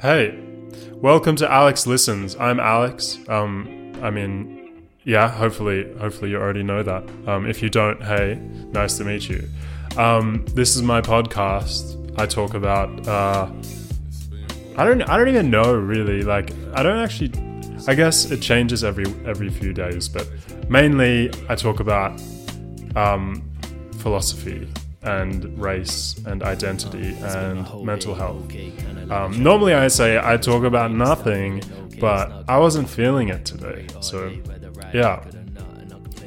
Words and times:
Hey, 0.00 0.42
welcome 0.94 1.36
to 1.36 1.52
Alex 1.52 1.86
Listens. 1.86 2.34
I'm 2.36 2.58
Alex. 2.58 3.18
Um, 3.28 3.92
I 4.00 4.08
mean, 4.08 4.86
yeah. 5.04 5.28
Hopefully, 5.28 5.92
hopefully 5.98 6.30
you 6.30 6.38
already 6.38 6.62
know 6.62 6.82
that. 6.82 7.06
Um, 7.28 7.44
if 7.44 7.62
you 7.62 7.68
don't, 7.68 8.02
hey, 8.02 8.36
nice 8.72 8.96
to 8.96 9.04
meet 9.04 9.28
you. 9.28 9.46
Um, 9.98 10.46
this 10.54 10.74
is 10.74 10.80
my 10.80 11.02
podcast. 11.02 12.18
I 12.18 12.24
talk 12.24 12.54
about. 12.54 13.06
Uh, 13.06 13.52
I 14.78 14.86
don't. 14.86 15.02
I 15.02 15.18
don't 15.18 15.28
even 15.28 15.50
know 15.50 15.74
really. 15.74 16.22
Like, 16.22 16.50
I 16.72 16.82
don't 16.82 16.96
actually. 16.96 17.32
I 17.86 17.94
guess 17.94 18.30
it 18.30 18.40
changes 18.40 18.82
every 18.82 19.04
every 19.26 19.50
few 19.50 19.74
days, 19.74 20.08
but 20.08 20.26
mainly 20.70 21.30
I 21.50 21.54
talk 21.56 21.78
about 21.78 22.18
um, 22.96 23.42
philosophy 23.98 24.66
and 25.02 25.58
race 25.58 26.16
and 26.26 26.42
identity 26.42 27.16
and 27.22 27.84
mental 27.84 28.14
health. 28.14 28.52
Um, 29.10 29.42
normally, 29.42 29.74
I 29.74 29.88
say 29.88 30.20
I 30.22 30.36
talk 30.36 30.64
about 30.64 30.92
nothing, 30.92 31.62
but 31.98 32.44
I 32.48 32.58
wasn't 32.58 32.88
feeling 32.88 33.28
it 33.28 33.44
today. 33.44 33.86
So, 34.00 34.36
yeah. 34.92 35.24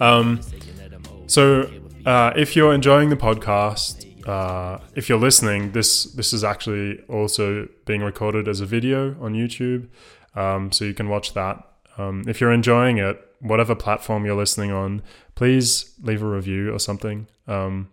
Um, 0.01 0.41
so, 1.27 1.69
uh, 2.05 2.33
if 2.35 2.55
you're 2.55 2.73
enjoying 2.73 3.09
the 3.09 3.15
podcast, 3.15 4.27
uh, 4.27 4.79
if 4.95 5.07
you're 5.07 5.19
listening, 5.19 5.71
this 5.71 6.05
this 6.05 6.33
is 6.33 6.43
actually 6.43 6.99
also 7.07 7.67
being 7.85 8.01
recorded 8.01 8.47
as 8.47 8.59
a 8.59 8.65
video 8.65 9.15
on 9.21 9.33
YouTube, 9.33 9.87
um, 10.35 10.71
so 10.71 10.85
you 10.85 10.93
can 10.93 11.09
watch 11.09 11.33
that. 11.33 11.63
Um, 11.97 12.23
if 12.27 12.41
you're 12.41 12.51
enjoying 12.51 12.97
it, 12.97 13.23
whatever 13.39 13.75
platform 13.75 14.25
you're 14.25 14.35
listening 14.35 14.71
on, 14.71 15.03
please 15.35 15.93
leave 16.01 16.23
a 16.23 16.27
review 16.27 16.73
or 16.73 16.79
something. 16.79 17.27
Um, 17.47 17.89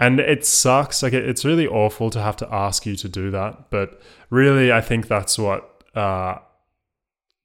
and 0.00 0.20
it 0.20 0.44
sucks. 0.44 1.02
Like 1.02 1.12
it, 1.12 1.28
it's 1.28 1.44
really 1.44 1.66
awful 1.66 2.10
to 2.10 2.20
have 2.20 2.36
to 2.36 2.52
ask 2.52 2.86
you 2.86 2.96
to 2.96 3.08
do 3.08 3.30
that. 3.30 3.70
But 3.70 4.00
really 4.34 4.72
i 4.72 4.80
think 4.80 5.06
that's 5.06 5.38
what 5.38 5.84
uh 5.94 6.36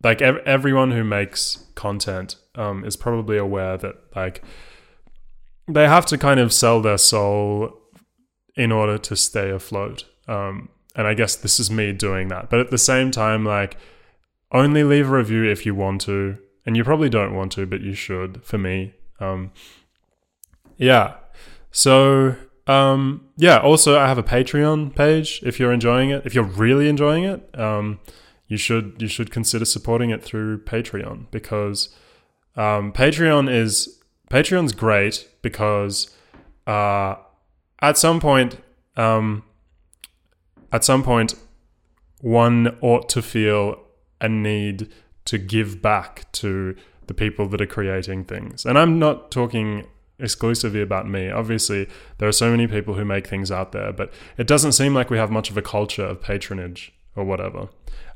like 0.04 0.22
ev- 0.22 0.42
everyone 0.46 0.92
who 0.92 1.04
makes 1.04 1.68
content 1.76 2.36
um 2.56 2.84
is 2.84 2.96
probably 2.96 3.38
aware 3.38 3.78
that 3.78 3.96
like 4.16 4.44
they 5.68 5.88
have 5.88 6.06
to 6.06 6.18
kind 6.18 6.40
of 6.40 6.52
sell 6.52 6.82
their 6.82 6.98
soul 6.98 7.80
in 8.56 8.72
order 8.72 8.98
to 8.98 9.16
stay 9.16 9.52
afloat. 9.52 10.04
Um 10.28 10.70
and 10.96 11.06
i 11.06 11.14
guess 11.14 11.36
this 11.36 11.60
is 11.60 11.70
me 11.70 11.94
doing 11.94 12.30
that. 12.30 12.50
But 12.50 12.60
at 12.60 12.72
the 12.72 12.78
same 12.78 13.12
time 13.12 13.46
like 13.46 13.78
only 14.52 14.84
leave 14.84 15.08
a 15.10 15.18
review 15.18 15.44
if 15.44 15.66
you 15.66 15.76
want 15.76 16.02
to. 16.02 16.38
And 16.66 16.76
you 16.76 16.84
probably 16.84 17.10
don't 17.10 17.36
want 17.36 17.52
to 17.54 17.68
but 17.68 17.82
you 17.82 17.94
should 17.94 18.44
for 18.44 18.58
me. 18.58 18.96
Um 19.20 19.52
yeah. 20.78 21.16
So, 21.72 22.36
um, 22.68 23.26
yeah, 23.38 23.58
also 23.58 23.98
I 23.98 24.08
have 24.08 24.18
a 24.18 24.24
Patreon 24.24 24.96
page 24.96 25.42
if 25.44 25.60
you're 25.60 25.72
enjoying 25.72 26.10
it. 26.10 26.26
If 26.26 26.36
you're 26.36 26.44
really 26.44 26.88
enjoying 26.88 27.24
it, 27.24 27.58
um, 27.60 28.00
you 28.48 28.58
should 28.58 28.96
you 29.00 29.08
should 29.08 29.32
consider 29.32 29.66
supporting 29.66 30.10
it 30.10 30.24
through 30.24 30.64
Patreon 30.64 31.28
because 31.32 31.96
um, 32.56 32.92
Patreon 32.92 33.52
is 33.52 34.02
Patreon's 34.30 34.74
great 34.74 35.28
because 35.42 36.16
uh, 36.68 37.16
at 37.82 37.98
some 37.98 38.20
point 38.20 38.58
um, 38.98 39.44
at 40.72 40.84
some 40.84 41.04
point 41.04 41.36
one 42.22 42.78
ought 42.82 43.08
to 43.10 43.22
feel 43.22 43.80
a 44.20 44.28
need 44.28 44.90
to 45.26 45.38
give 45.38 45.82
back 45.82 46.30
to 46.34 46.76
the 47.08 47.14
people 47.14 47.48
that 47.48 47.62
are 47.62 47.66
creating 47.66 48.26
things. 48.26 48.66
And 48.66 48.78
I'm 48.78 49.00
not 49.00 49.32
talking 49.32 49.88
exclusively 50.20 50.82
about 50.82 51.08
me. 51.08 51.30
Obviously, 51.30 51.88
there 52.18 52.28
are 52.28 52.34
so 52.34 52.52
many 52.52 52.68
people 52.68 52.94
who 52.94 53.06
make 53.06 53.28
things 53.28 53.52
out 53.52 53.72
there, 53.72 53.92
but 53.92 54.12
it 54.38 54.48
doesn't 54.48 54.74
seem 54.74 54.94
like 54.94 55.10
we 55.10 55.18
have 55.18 55.32
much 55.32 55.50
of 55.50 55.58
a 55.58 55.62
culture 55.62 56.06
of 56.06 56.22
patronage 56.22 56.94
or 57.16 57.24
whatever. 57.24 57.70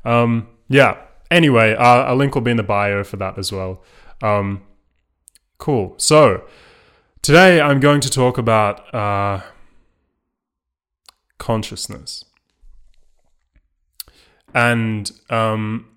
Um, 0.04 0.48
yeah. 0.68 0.98
Anyway, 1.30 1.74
uh, 1.74 2.12
a 2.12 2.14
link 2.14 2.34
will 2.34 2.42
be 2.42 2.50
in 2.50 2.56
the 2.56 2.62
bio 2.62 3.02
for 3.04 3.16
that 3.16 3.38
as 3.38 3.50
well. 3.50 3.82
Um, 4.22 4.62
cool. 5.58 5.94
So 5.96 6.44
today 7.22 7.60
I'm 7.60 7.80
going 7.80 8.00
to 8.00 8.10
talk 8.10 8.38
about 8.38 8.94
uh, 8.94 9.40
consciousness. 11.38 12.24
And 14.54 15.10
um, 15.30 15.88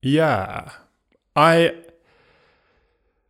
yeah, 0.00 0.70
I 1.36 1.74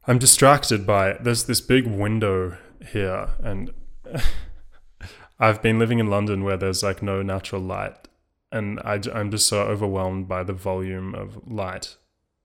I'm 0.08 0.18
distracted 0.18 0.86
by 0.86 1.18
there's 1.20 1.44
this 1.44 1.60
big 1.60 1.86
window 1.86 2.56
here, 2.92 3.28
and 3.42 3.70
I've 5.38 5.60
been 5.60 5.78
living 5.78 5.98
in 5.98 6.08
London 6.08 6.44
where 6.44 6.56
there's 6.56 6.82
like 6.82 7.02
no 7.02 7.20
natural 7.20 7.60
light, 7.60 8.08
and 8.50 8.80
I, 8.80 8.98
I'm 9.12 9.30
just 9.30 9.46
so 9.46 9.60
overwhelmed 9.60 10.26
by 10.26 10.44
the 10.44 10.54
volume 10.54 11.14
of 11.14 11.46
light 11.46 11.96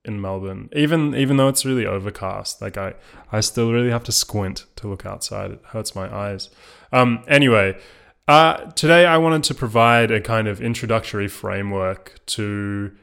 in 0.03 0.19
Melbourne. 0.19 0.67
Even 0.75 1.15
even 1.15 1.37
though 1.37 1.47
it's 1.47 1.63
really 1.63 1.85
overcast, 1.85 2.61
like 2.61 2.77
I 2.77 2.95
I 3.31 3.39
still 3.39 3.71
really 3.71 3.91
have 3.91 4.03
to 4.03 4.11
squint 4.11 4.65
to 4.75 4.89
look 4.89 5.05
outside. 5.05 5.51
It 5.51 5.61
hurts 5.67 5.95
my 5.95 6.13
eyes. 6.13 6.49
Um. 6.91 7.23
Anyway. 7.29 7.77
Uh, 8.25 8.71
today, 8.71 9.05
I 9.05 9.17
wanted 9.17 9.43
to 9.43 9.53
provide 9.53 10.09
a 10.09 10.21
kind 10.21 10.47
of 10.47 10.61
introductory 10.61 11.27
framework 11.27 12.21
to 12.27 12.93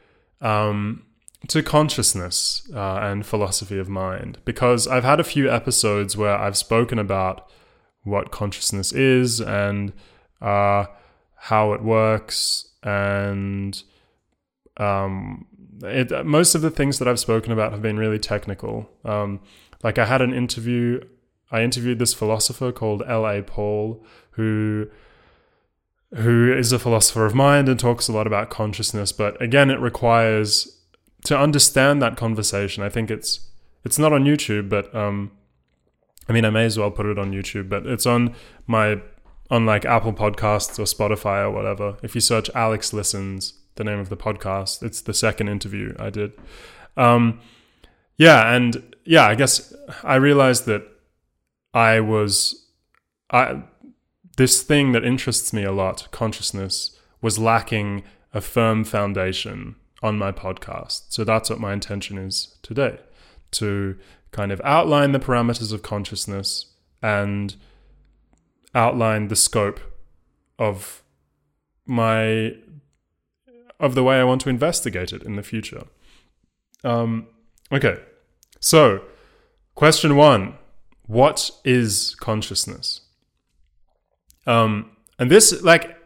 um, 0.41 1.05
to 1.49 1.63
consciousness 1.63 2.69
uh, 2.75 2.99
and 3.03 3.25
philosophy 3.25 3.79
of 3.79 3.89
mind 3.89 4.39
because 4.45 4.87
I've 4.87 5.05
had 5.05 5.21
a 5.21 5.25
few 5.25 5.51
episodes 5.51 6.17
where 6.17 6.37
I've 6.37 6.57
spoken 6.57 6.99
about 6.99 7.51
what 8.03 8.31
consciousness 8.31 8.93
is 8.93 9.41
and 9.41 9.93
uh, 10.41 10.87
how 11.35 11.73
it 11.73 11.83
works 11.83 12.69
and 12.83 13.83
um, 14.77 15.47
it, 15.83 16.27
most 16.27 16.55
of 16.55 16.63
the 16.63 16.71
things 16.71 16.99
that 16.99 17.09
I've 17.09 17.21
spoken 17.21 17.53
about 17.53 17.73
have 17.73 17.83
been 17.83 17.99
really 17.99 18.19
technical. 18.19 18.91
Um, 19.05 19.41
like 19.83 19.99
I 19.99 20.05
had 20.05 20.21
an 20.21 20.35
interview, 20.35 21.01
I 21.51 21.63
interviewed 21.63 21.99
this 21.99 22.15
philosopher 22.15 22.71
called 22.71 23.03
L.A. 23.07 23.43
Paul 23.43 24.05
who 24.33 24.89
who 26.17 26.53
is 26.53 26.73
a 26.73 26.79
philosopher 26.79 27.25
of 27.25 27.37
mind 27.37 27.69
and 27.69 27.79
talks 27.79 28.09
a 28.09 28.13
lot 28.13 28.27
about 28.27 28.51
consciousness, 28.51 29.13
but 29.13 29.41
again, 29.41 29.71
it 29.71 29.79
requires 29.79 30.80
to 31.25 31.39
understand 31.39 32.01
that 32.03 32.17
conversation, 32.17 32.83
I 32.83 32.89
think 32.89 33.11
it's 33.11 33.49
it's 33.85 33.99
not 33.99 34.13
on 34.13 34.25
YouTube, 34.25 34.69
but 34.69 34.95
um, 34.95 35.33
I 36.29 36.33
mean, 36.33 36.45
I 36.45 36.51
may 36.51 36.65
as 36.65 36.79
well 36.79 36.91
put 36.91 37.07
it 37.07 37.19
on 37.19 37.33
YouTube, 37.33 37.69
but 37.69 37.87
it's 37.87 38.07
on 38.07 38.35
my 38.67 39.01
on 39.51 39.67
like 39.67 39.85
Apple 39.85 40.13
Podcasts 40.13 40.79
or 40.79 40.85
Spotify 40.85 41.43
or 41.43 41.51
whatever. 41.51 41.97
If 42.03 42.15
you 42.15 42.21
search 42.21 42.51
Alex 42.55 42.93
Listens, 42.93 43.55
the 43.75 43.85
name 43.85 43.99
of 43.99 44.09
the 44.09 44.17
podcast, 44.17 44.83
it's 44.83 45.01
the 45.01 45.15
second 45.15 45.49
interview 45.49 45.95
I 45.99 46.11
did. 46.11 46.33
Um, 46.97 47.41
yeah, 48.17 48.55
and 48.55 48.95
yeah, 49.05 49.27
I 49.27 49.35
guess 49.35 49.75
I 50.05 50.17
realized 50.17 50.67
that 50.67 50.83
I 51.75 52.01
was 52.01 52.67
I 53.31 53.63
this 54.37 54.63
thing 54.63 54.93
that 54.93 55.05
interests 55.05 55.53
me 55.53 55.65
a 55.65 55.73
lot, 55.73 56.09
consciousness, 56.11 56.97
was 57.21 57.39
lacking 57.39 58.05
a 58.33 58.41
firm 58.41 58.85
foundation 58.85 59.77
on 60.03 60.19
my 60.19 60.33
podcast. 60.33 61.03
So 61.09 61.25
that's 61.25 61.51
what 61.51 61.61
my 61.61 61.73
intention 61.73 62.19
is 62.19 62.57
today 62.63 62.99
to 63.53 63.97
kind 64.33 64.53
of 64.53 64.61
outline 64.65 65.13
the 65.13 65.19
parameters 65.19 65.73
of 65.73 65.83
consciousness 65.83 66.67
and 67.03 67.57
outline 68.75 69.29
the 69.29 69.37
scope 69.37 69.81
of 70.59 71.03
my 71.87 72.55
of 73.81 73.95
the 73.95 74.05
way 74.05 74.21
I 74.21 74.25
want 74.25 74.43
to 74.43 74.51
investigate 74.51 75.13
it 75.13 75.23
in 75.23 75.37
the 75.37 75.43
future. 75.43 75.85
Um, 76.85 77.27
okay, 77.73 77.99
so 78.61 79.03
question 79.75 80.17
one: 80.17 80.55
What 81.07 81.51
is 81.65 82.15
consciousness? 82.21 83.01
Um, 84.47 84.91
and 85.19 85.31
this, 85.31 85.63
like, 85.63 85.97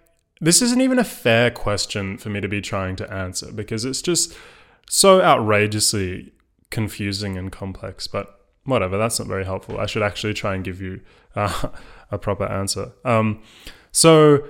this 0.44 0.60
isn't 0.60 0.82
even 0.82 0.98
a 0.98 1.04
fair 1.04 1.50
question 1.50 2.18
for 2.18 2.28
me 2.28 2.38
to 2.38 2.48
be 2.48 2.60
trying 2.60 2.96
to 2.96 3.10
answer 3.10 3.50
because 3.50 3.86
it's 3.86 4.02
just 4.02 4.36
so 4.88 5.22
outrageously 5.22 6.32
confusing 6.70 7.38
and 7.38 7.50
complex. 7.50 8.06
But 8.06 8.38
whatever, 8.64 8.98
that's 8.98 9.18
not 9.18 9.26
very 9.26 9.46
helpful. 9.46 9.80
I 9.80 9.86
should 9.86 10.02
actually 10.02 10.34
try 10.34 10.54
and 10.54 10.62
give 10.62 10.82
you 10.82 11.00
uh, 11.34 11.68
a 12.10 12.18
proper 12.18 12.44
answer. 12.44 12.92
Um, 13.06 13.42
so, 13.90 14.44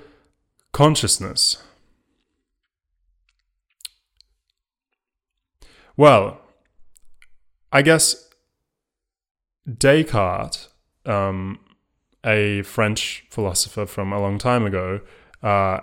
consciousness. 0.72 1.62
Well, 5.96 6.40
I 7.70 7.82
guess 7.82 8.28
Descartes, 9.68 10.70
um, 11.06 11.60
a 12.26 12.62
French 12.62 13.26
philosopher 13.30 13.86
from 13.86 14.12
a 14.12 14.20
long 14.20 14.38
time 14.38 14.66
ago, 14.66 15.00
uh, 15.44 15.80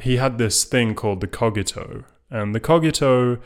he 0.00 0.16
had 0.16 0.38
this 0.38 0.64
thing 0.64 0.94
called 0.94 1.20
the 1.20 1.26
cogito, 1.26 2.04
and 2.30 2.54
the 2.54 2.60
cogito, 2.60 3.38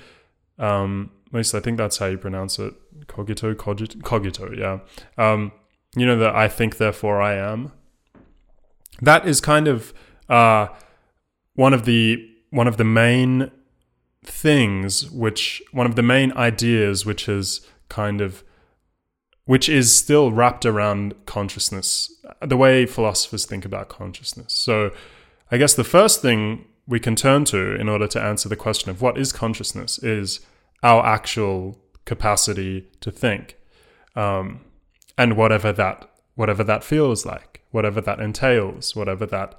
um, 0.59 1.11
at 1.29 1.35
least 1.35 1.55
I 1.55 1.61
think 1.61 1.79
that's 1.79 1.99
how 1.99 2.07
you 2.07 2.19
pronounce 2.19 2.59
it, 2.59 2.75
cogito, 3.09 3.55
cogito, 3.55 3.99
cogito 4.03 4.57
yeah. 4.57 4.79
Um, 5.19 5.53
you 5.97 6.07
know 6.07 6.19
that 6.19 6.35
I 6.35 6.49
think, 6.49 6.77
therefore 6.77 7.21
I 7.21 7.35
am. 7.35 7.73
That 9.01 9.27
is 9.27 9.41
kind 9.41 9.67
of 9.67 9.95
uh, 10.29 10.69
one 11.55 11.73
of 11.73 11.85
the 11.85 12.29
one 12.51 12.69
of 12.69 12.77
the 12.77 12.85
main 12.85 13.51
things 14.23 15.11
which 15.11 15.63
one 15.73 15.87
of 15.87 15.97
the 15.97 16.03
main 16.03 16.33
ideas 16.33 17.05
which 17.05 17.29
is 17.29 17.67
kind 17.89 18.21
of 18.21 18.43
which 19.45 19.69
is 19.69 19.95
still 19.95 20.33
wrapped 20.33 20.65
around 20.65 21.15
consciousness 21.27 22.11
the 22.41 22.57
way 22.57 22.87
philosophers 22.87 23.45
think 23.45 23.65
about 23.65 23.89
consciousness 23.91 24.55
so 24.55 24.91
i 25.55 25.57
guess 25.57 25.75
the 25.75 25.85
first 25.85 26.21
thing 26.21 26.65
we 26.87 27.01
can 27.01 27.17
turn 27.17 27.45
to 27.45 27.75
in 27.81 27.89
order 27.89 28.07
to 28.07 28.21
answer 28.21 28.49
the 28.49 28.57
question 28.57 28.91
of 28.91 29.01
what 29.01 29.17
is 29.17 29.33
consciousness 29.33 29.99
is 30.03 30.41
our 30.83 31.05
actual 31.07 31.79
capacity 32.05 32.87
to 33.01 33.11
think 33.11 33.57
um, 34.17 34.61
and 35.17 35.37
whatever 35.37 35.73
that 35.73 36.11
whatever 36.35 36.65
that 36.65 36.83
feels 36.85 37.25
like 37.25 37.63
whatever 37.71 38.01
that 38.01 38.21
entails 38.21 38.95
whatever 38.95 39.27
that 39.27 39.59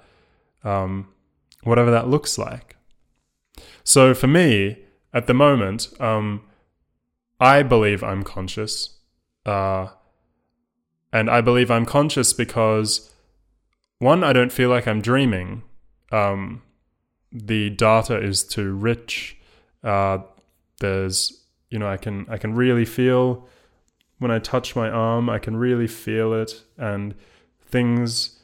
um, 0.63 1.07
whatever 1.63 1.91
that 1.91 2.07
looks 2.07 2.37
like. 2.37 2.75
So 3.83 4.13
for 4.13 4.27
me 4.27 4.77
at 5.13 5.27
the 5.27 5.33
moment 5.33 5.89
um, 5.99 6.41
i 7.39 7.63
believe 7.63 8.03
i'm 8.03 8.23
conscious 8.23 8.99
uh, 9.45 9.87
and 11.11 11.29
i 11.29 11.41
believe 11.41 11.71
i'm 11.71 11.85
conscious 11.85 12.33
because 12.33 13.11
one 13.99 14.23
i 14.23 14.33
don't 14.33 14.51
feel 14.51 14.69
like 14.69 14.87
i'm 14.87 15.01
dreaming 15.01 15.63
um, 16.11 16.61
the 17.31 17.69
data 17.71 18.21
is 18.21 18.43
too 18.43 18.73
rich. 18.73 19.37
Uh, 19.83 20.19
there's 20.79 21.43
you 21.69 21.79
know 21.79 21.87
I 21.87 21.97
can 21.97 22.25
I 22.29 22.37
can 22.37 22.55
really 22.55 22.85
feel 22.85 23.47
when 24.19 24.31
I 24.31 24.39
touch 24.39 24.75
my 24.75 24.89
arm 24.89 25.29
I 25.29 25.39
can 25.39 25.57
really 25.57 25.87
feel 25.87 26.33
it 26.33 26.63
and 26.77 27.15
things. 27.67 28.39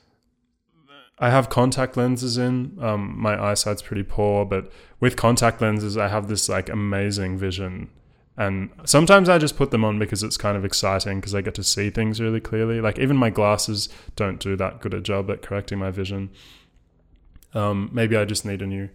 I 1.20 1.30
have 1.30 1.50
contact 1.50 1.98
lenses 1.98 2.38
in. 2.40 2.78
Um, 2.82 3.16
my 3.16 3.40
eyesight's 3.40 3.84
pretty 3.84 4.02
poor, 4.02 4.44
but 4.44 4.72
with 5.00 5.16
contact 5.16 5.62
lenses, 5.62 5.96
I 5.96 6.08
have 6.08 6.28
this 6.28 6.50
like 6.50 6.68
amazing 6.68 7.38
vision. 7.38 7.90
And 8.38 8.72
sometimes 8.86 9.30
I 9.30 9.38
just 9.38 9.56
put 9.56 9.70
them 9.70 9.86
on 9.86 10.00
because 10.00 10.24
it's 10.24 10.38
kind 10.38 10.58
of 10.58 10.66
exciting 10.66 11.20
because 11.20 11.36
I 11.36 11.42
get 11.42 11.54
to 11.56 11.64
see 11.64 11.92
things 11.92 12.20
really 12.20 12.40
clearly. 12.40 12.82
Like 12.82 12.98
even 12.98 13.18
my 13.18 13.30
glasses 13.30 13.88
don't 14.16 14.40
do 14.40 14.56
that 14.56 14.82
good 14.82 14.96
a 14.96 15.02
job 15.02 15.30
at 15.30 15.44
correcting 15.44 15.78
my 15.78 15.92
vision. 15.92 16.32
Um, 17.54 17.90
maybe 17.92 18.16
I 18.16 18.26
just 18.26 18.46
need 18.46 18.62
a 18.62 18.68
new 18.68 18.90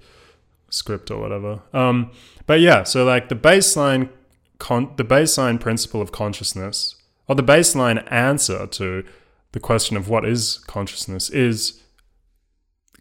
script 0.70 1.10
or 1.10 1.20
whatever. 1.20 1.62
Um, 1.72 2.10
but 2.46 2.60
yeah, 2.60 2.82
so 2.82 3.04
like 3.04 3.28
the 3.28 3.36
baseline, 3.36 4.10
con- 4.58 4.92
the 4.96 5.04
baseline 5.04 5.60
principle 5.60 6.00
of 6.00 6.12
consciousness, 6.12 6.96
or 7.28 7.34
the 7.34 7.42
baseline 7.42 8.06
answer 8.10 8.66
to 8.66 9.04
the 9.52 9.60
question 9.60 9.96
of 9.96 10.08
what 10.08 10.24
is 10.24 10.58
consciousness 10.66 11.30
is 11.30 11.82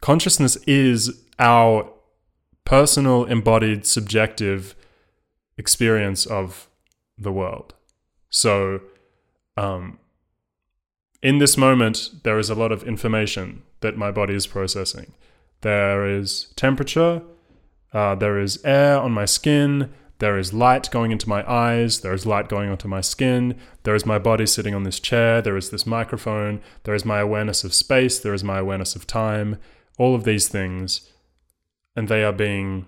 consciousness 0.01 0.55
is 0.67 1.21
our 1.39 1.89
personal, 2.63 3.25
embodied, 3.25 3.85
subjective 3.85 4.75
experience 5.57 6.25
of 6.25 6.67
the 7.17 7.31
world. 7.31 7.73
So, 8.29 8.81
um, 9.57 9.99
in 11.21 11.37
this 11.37 11.57
moment, 11.57 12.11
there 12.23 12.37
is 12.37 12.49
a 12.49 12.55
lot 12.55 12.71
of 12.71 12.83
information 12.83 13.63
that 13.81 13.97
my 13.97 14.11
body 14.11 14.33
is 14.33 14.47
processing. 14.47 15.13
There 15.65 16.07
is 16.07 16.53
temperature. 16.55 17.23
Uh, 17.91 18.13
there 18.13 18.39
is 18.39 18.63
air 18.63 18.99
on 18.99 19.13
my 19.13 19.25
skin. 19.25 19.91
There 20.19 20.37
is 20.37 20.53
light 20.53 20.91
going 20.91 21.11
into 21.11 21.27
my 21.27 21.43
eyes. 21.51 22.01
There 22.01 22.13
is 22.13 22.23
light 22.23 22.49
going 22.49 22.69
onto 22.69 22.87
my 22.87 23.01
skin. 23.01 23.57
There 23.81 23.95
is 23.95 24.05
my 24.05 24.19
body 24.19 24.45
sitting 24.45 24.75
on 24.75 24.83
this 24.83 24.99
chair. 24.99 25.41
There 25.41 25.57
is 25.57 25.71
this 25.71 25.87
microphone. 25.87 26.61
There 26.83 26.93
is 26.93 27.03
my 27.03 27.19
awareness 27.19 27.63
of 27.63 27.73
space. 27.73 28.19
There 28.19 28.35
is 28.35 28.43
my 28.43 28.59
awareness 28.59 28.95
of 28.95 29.07
time. 29.07 29.57
All 29.97 30.13
of 30.13 30.23
these 30.23 30.47
things. 30.47 31.09
And 31.95 32.09
they 32.09 32.23
are 32.23 32.31
being 32.31 32.85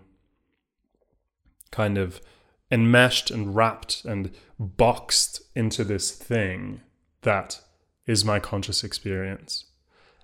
kind 1.72 1.98
of 1.98 2.22
enmeshed 2.70 3.32
and 3.32 3.56
wrapped 3.56 4.06
and 4.06 4.30
boxed 4.60 5.42
into 5.56 5.84
this 5.84 6.12
thing 6.12 6.82
that 7.24 7.60
is 8.06 8.24
my 8.24 8.38
conscious 8.38 8.84
experience. 8.84 9.66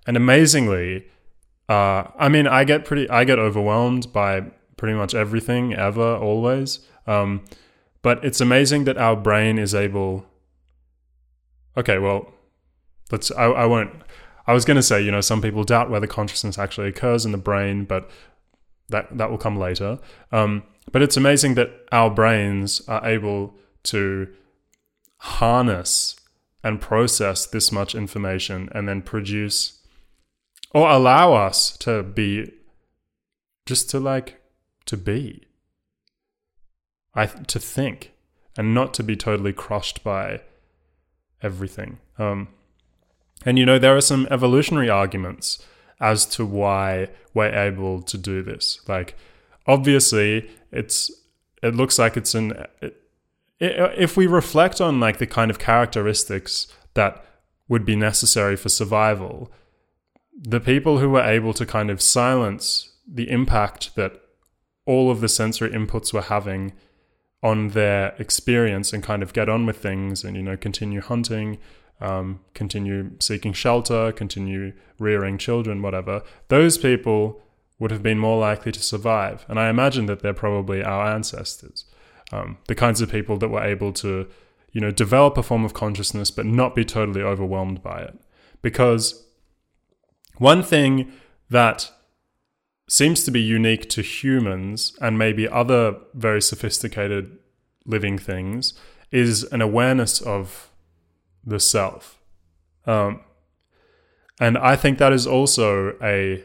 And 0.05 0.15
amazingly, 0.15 1.07
uh, 1.73 2.11
I 2.17 2.29
mean, 2.29 2.47
I 2.47 2.63
get 2.63 2.85
pretty, 2.85 3.09
I 3.09 3.23
get 3.23 3.39
overwhelmed 3.39 4.13
by 4.13 4.41
pretty 4.77 4.93
much 4.93 5.15
everything 5.15 5.73
ever, 5.73 6.15
always. 6.15 6.79
Um, 7.07 7.43
but 8.01 8.23
it's 8.23 8.41
amazing 8.41 8.83
that 8.83 8.97
our 8.97 9.15
brain 9.15 9.57
is 9.57 9.73
able. 9.73 10.25
Okay, 11.75 11.97
well, 11.97 12.31
let's. 13.11 13.31
I, 13.31 13.45
I 13.45 13.65
won't. 13.65 13.91
I 14.45 14.53
was 14.53 14.65
going 14.65 14.75
to 14.75 14.83
say, 14.83 15.01
you 15.01 15.09
know, 15.09 15.21
some 15.21 15.41
people 15.41 15.63
doubt 15.63 15.89
whether 15.89 16.05
consciousness 16.05 16.59
actually 16.59 16.89
occurs 16.89 17.25
in 17.25 17.31
the 17.31 17.37
brain, 17.37 17.85
but 17.85 18.09
that 18.89 19.17
that 19.17 19.31
will 19.31 19.37
come 19.37 19.57
later. 19.57 19.99
Um, 20.31 20.63
but 20.91 21.01
it's 21.01 21.17
amazing 21.17 21.55
that 21.55 21.69
our 21.91 22.09
brains 22.09 22.81
are 22.87 23.05
able 23.07 23.55
to 23.83 24.27
harness 25.17 26.17
and 26.63 26.79
process 26.79 27.45
this 27.45 27.71
much 27.71 27.95
information 27.95 28.69
and 28.73 28.87
then 28.87 29.01
produce 29.01 29.79
or 30.73 30.89
allow 30.89 31.33
us 31.33 31.77
to 31.77 32.03
be 32.03 32.51
just 33.65 33.89
to 33.91 33.99
like 33.99 34.41
to 34.85 34.97
be. 34.97 35.43
I 37.13 37.27
to 37.27 37.59
think 37.59 38.11
and 38.57 38.73
not 38.73 38.93
to 38.95 39.03
be 39.03 39.15
totally 39.15 39.53
crushed 39.53 40.03
by 40.03 40.41
everything. 41.41 41.99
Um 42.17 42.49
and 43.45 43.59
you 43.59 43.65
know 43.65 43.77
there 43.77 43.95
are 43.95 44.01
some 44.01 44.27
evolutionary 44.31 44.89
arguments 44.89 45.65
as 45.99 46.25
to 46.25 46.45
why 46.45 47.09
we're 47.33 47.53
able 47.53 48.01
to 48.01 48.17
do 48.17 48.41
this. 48.41 48.79
Like 48.87 49.15
obviously 49.67 50.49
it's 50.71 51.11
it 51.61 51.75
looks 51.75 51.99
like 51.99 52.17
it's 52.17 52.33
an 52.35 52.65
it, 52.81 52.99
if 53.59 54.17
we 54.17 54.27
reflect 54.27 54.81
on 54.81 54.99
like 54.99 55.19
the 55.19 55.27
kind 55.27 55.49
of 55.51 55.59
characteristics 55.59 56.67
that 56.95 57.23
would 57.69 57.85
be 57.85 57.95
necessary 57.95 58.55
for 58.55 58.69
survival 58.69 59.51
the 60.39 60.59
people 60.59 60.99
who 60.99 61.09
were 61.09 61.23
able 61.23 61.53
to 61.53 61.65
kind 61.65 61.89
of 61.89 62.01
silence 62.01 62.93
the 63.07 63.29
impact 63.29 63.95
that 63.95 64.21
all 64.85 65.11
of 65.11 65.21
the 65.21 65.29
sensory 65.29 65.69
inputs 65.69 66.13
were 66.13 66.21
having 66.21 66.73
on 67.41 67.69
their 67.69 68.15
experience 68.19 68.93
and 68.93 69.03
kind 69.03 69.21
of 69.21 69.33
get 69.33 69.49
on 69.49 69.65
with 69.65 69.77
things 69.77 70.23
and 70.23 70.35
you 70.35 70.43
know 70.43 70.57
continue 70.57 71.01
hunting 71.01 71.57
um, 72.01 72.39
continue 72.53 73.11
seeking 73.19 73.53
shelter 73.53 74.11
continue 74.11 74.73
rearing 74.99 75.37
children 75.37 75.81
whatever 75.81 76.21
those 76.47 76.77
people 76.77 77.41
would 77.79 77.91
have 77.91 78.03
been 78.03 78.19
more 78.19 78.39
likely 78.39 78.71
to 78.71 78.81
survive. 78.81 79.45
And 79.49 79.59
i 79.59 79.69
imagine 79.69 80.05
that 80.07 80.21
they're 80.21 80.33
probably 80.33 80.83
our 80.83 81.07
ancestors 81.07 81.85
um, 82.31 82.57
the 82.67 82.75
kinds 82.75 83.01
of 83.01 83.11
people 83.11 83.37
that 83.37 83.49
were 83.49 83.63
able 83.63 83.93
to 83.93 84.27
you 84.71 84.81
know 84.81 84.91
develop 84.91 85.37
a 85.37 85.43
form 85.43 85.63
of 85.63 85.73
consciousness 85.73 86.31
but 86.31 86.45
not 86.45 86.75
be 86.75 86.83
totally 86.83 87.21
overwhelmed 87.21 87.81
by 87.81 88.01
it. 88.01 88.19
Because 88.61 89.23
one 90.37 90.63
thing 90.63 91.11
that 91.49 91.91
seems 92.87 93.23
to 93.23 93.31
be 93.31 93.41
unique 93.41 93.89
to 93.89 94.01
humans 94.01 94.97
and 95.01 95.17
maybe 95.17 95.47
other 95.47 95.95
very 96.13 96.41
sophisticated 96.41 97.37
living 97.85 98.17
things 98.17 98.73
is 99.11 99.43
an 99.45 99.61
awareness 99.61 100.21
of 100.21 100.69
the 101.45 101.59
self. 101.59 102.19
Um, 102.85 103.21
and 104.39 104.57
I 104.57 104.75
think 104.75 104.97
that 104.97 105.13
is 105.13 105.27
also 105.27 105.95
a 106.01 106.43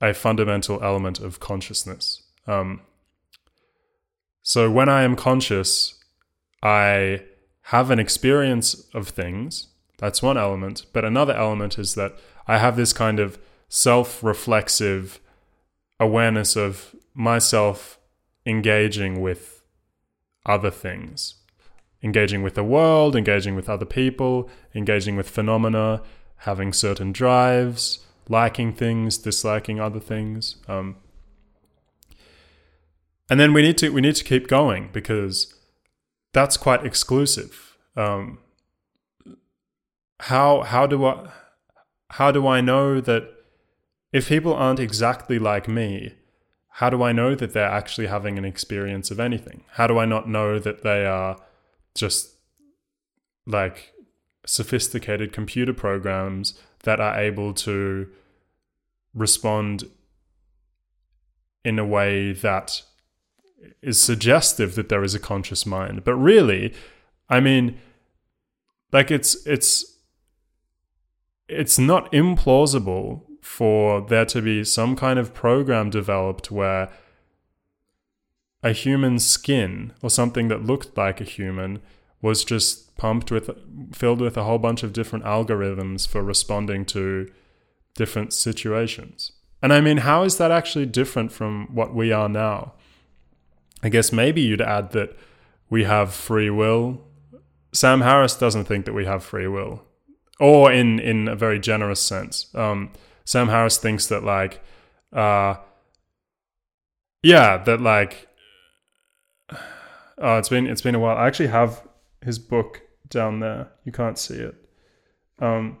a 0.00 0.12
fundamental 0.12 0.82
element 0.82 1.20
of 1.20 1.40
consciousness. 1.40 2.22
Um, 2.46 2.82
so 4.42 4.70
when 4.70 4.88
I 4.88 5.02
am 5.02 5.16
conscious, 5.16 5.94
I 6.62 7.22
have 7.62 7.90
an 7.90 7.98
experience 7.98 8.74
of 8.92 9.08
things. 9.08 9.68
That's 9.98 10.22
one 10.22 10.36
element. 10.36 10.84
But 10.92 11.04
another 11.04 11.32
element 11.34 11.78
is 11.78 11.94
that 11.94 12.12
I 12.46 12.58
have 12.58 12.76
this 12.76 12.92
kind 12.92 13.18
of 13.18 13.38
self 13.68 14.22
reflexive 14.22 15.20
awareness 15.98 16.56
of 16.56 16.94
myself 17.14 17.98
engaging 18.44 19.20
with 19.20 19.62
other 20.44 20.70
things, 20.70 21.34
engaging 22.02 22.42
with 22.42 22.54
the 22.54 22.64
world, 22.64 23.16
engaging 23.16 23.56
with 23.56 23.68
other 23.68 23.86
people, 23.86 24.48
engaging 24.74 25.16
with 25.16 25.28
phenomena, 25.28 26.02
having 26.38 26.72
certain 26.72 27.12
drives, 27.12 28.00
liking 28.28 28.72
things, 28.72 29.18
disliking 29.18 29.80
other 29.80 30.00
things. 30.00 30.56
Um, 30.68 30.96
and 33.28 33.40
then 33.40 33.52
we 33.52 33.62
need 33.62 33.78
to 33.78 33.90
we 33.90 34.00
need 34.00 34.14
to 34.16 34.24
keep 34.24 34.46
going 34.46 34.90
because 34.92 35.52
that's 36.32 36.56
quite 36.56 36.86
exclusive. 36.86 37.76
Um, 37.96 38.38
how 40.20 40.62
how 40.62 40.86
do 40.86 41.04
I 41.04 41.30
how 42.10 42.30
do 42.30 42.46
I 42.46 42.60
know 42.60 43.00
that 43.00 43.28
if 44.12 44.28
people 44.28 44.54
aren't 44.54 44.80
exactly 44.80 45.38
like 45.38 45.68
me, 45.68 46.14
how 46.68 46.90
do 46.90 47.02
I 47.02 47.12
know 47.12 47.34
that 47.34 47.52
they're 47.52 47.64
actually 47.68 48.06
having 48.06 48.38
an 48.38 48.44
experience 48.44 49.10
of 49.10 49.18
anything? 49.18 49.64
How 49.72 49.86
do 49.86 49.98
I 49.98 50.04
not 50.04 50.28
know 50.28 50.58
that 50.58 50.82
they 50.82 51.06
are 51.06 51.38
just 51.94 52.36
like 53.46 53.92
sophisticated 54.46 55.32
computer 55.32 55.72
programs 55.72 56.58
that 56.84 57.00
are 57.00 57.18
able 57.18 57.52
to 57.52 58.08
respond 59.14 59.84
in 61.64 61.78
a 61.78 61.84
way 61.84 62.32
that 62.32 62.82
is 63.82 64.00
suggestive 64.00 64.74
that 64.74 64.88
there 64.88 65.02
is 65.02 65.14
a 65.14 65.18
conscious 65.18 65.66
mind. 65.66 66.04
But 66.04 66.14
really, 66.14 66.72
I 67.28 67.40
mean, 67.40 67.78
like 68.92 69.10
it's 69.10 69.46
it's 69.46 69.95
it's 71.48 71.78
not 71.78 72.10
implausible 72.12 73.22
for 73.40 74.00
there 74.00 74.26
to 74.26 74.42
be 74.42 74.64
some 74.64 74.96
kind 74.96 75.18
of 75.18 75.32
program 75.32 75.90
developed 75.90 76.50
where 76.50 76.90
a 78.62 78.72
human 78.72 79.18
skin 79.18 79.92
or 80.02 80.10
something 80.10 80.48
that 80.48 80.64
looked 80.64 80.96
like 80.96 81.20
a 81.20 81.24
human 81.24 81.80
was 82.20 82.44
just 82.44 82.96
pumped 82.96 83.30
with 83.30 83.50
filled 83.94 84.20
with 84.20 84.36
a 84.36 84.44
whole 84.44 84.58
bunch 84.58 84.82
of 84.82 84.92
different 84.92 85.24
algorithms 85.24 86.08
for 86.08 86.22
responding 86.22 86.84
to 86.84 87.30
different 87.94 88.32
situations. 88.32 89.32
And 89.62 89.72
I 89.72 89.80
mean, 89.80 89.98
how 89.98 90.22
is 90.24 90.38
that 90.38 90.50
actually 90.50 90.86
different 90.86 91.32
from 91.32 91.68
what 91.72 91.94
we 91.94 92.12
are 92.12 92.28
now? 92.28 92.74
I 93.82 93.88
guess 93.88 94.12
maybe 94.12 94.40
you'd 94.40 94.60
add 94.60 94.92
that 94.92 95.16
we 95.70 95.84
have 95.84 96.12
free 96.12 96.50
will. 96.50 97.02
Sam 97.72 98.00
Harris 98.00 98.36
doesn't 98.36 98.64
think 98.64 98.86
that 98.86 98.94
we 98.94 99.06
have 99.06 99.22
free 99.22 99.46
will, 99.46 99.84
or 100.40 100.72
in 100.72 100.98
in 100.98 101.28
a 101.28 101.36
very 101.36 101.58
generous 101.58 102.00
sense. 102.00 102.54
Um, 102.54 102.92
Sam 103.24 103.48
Harris 103.48 103.78
thinks 103.78 104.06
that 104.06 104.22
like, 104.22 104.62
uh, 105.12 105.56
yeah, 107.22 107.58
that 107.58 107.80
like, 107.80 108.28
oh, 109.50 110.38
it's 110.38 110.48
been 110.48 110.66
it's 110.66 110.82
been 110.82 110.94
a 110.94 111.00
while. 111.00 111.16
I 111.16 111.26
actually 111.26 111.48
have 111.48 111.82
his 112.22 112.38
book 112.38 112.82
down 113.08 113.40
there. 113.40 113.68
You 113.84 113.92
can't 113.92 114.18
see 114.18 114.36
it. 114.36 114.54
Um, 115.38 115.78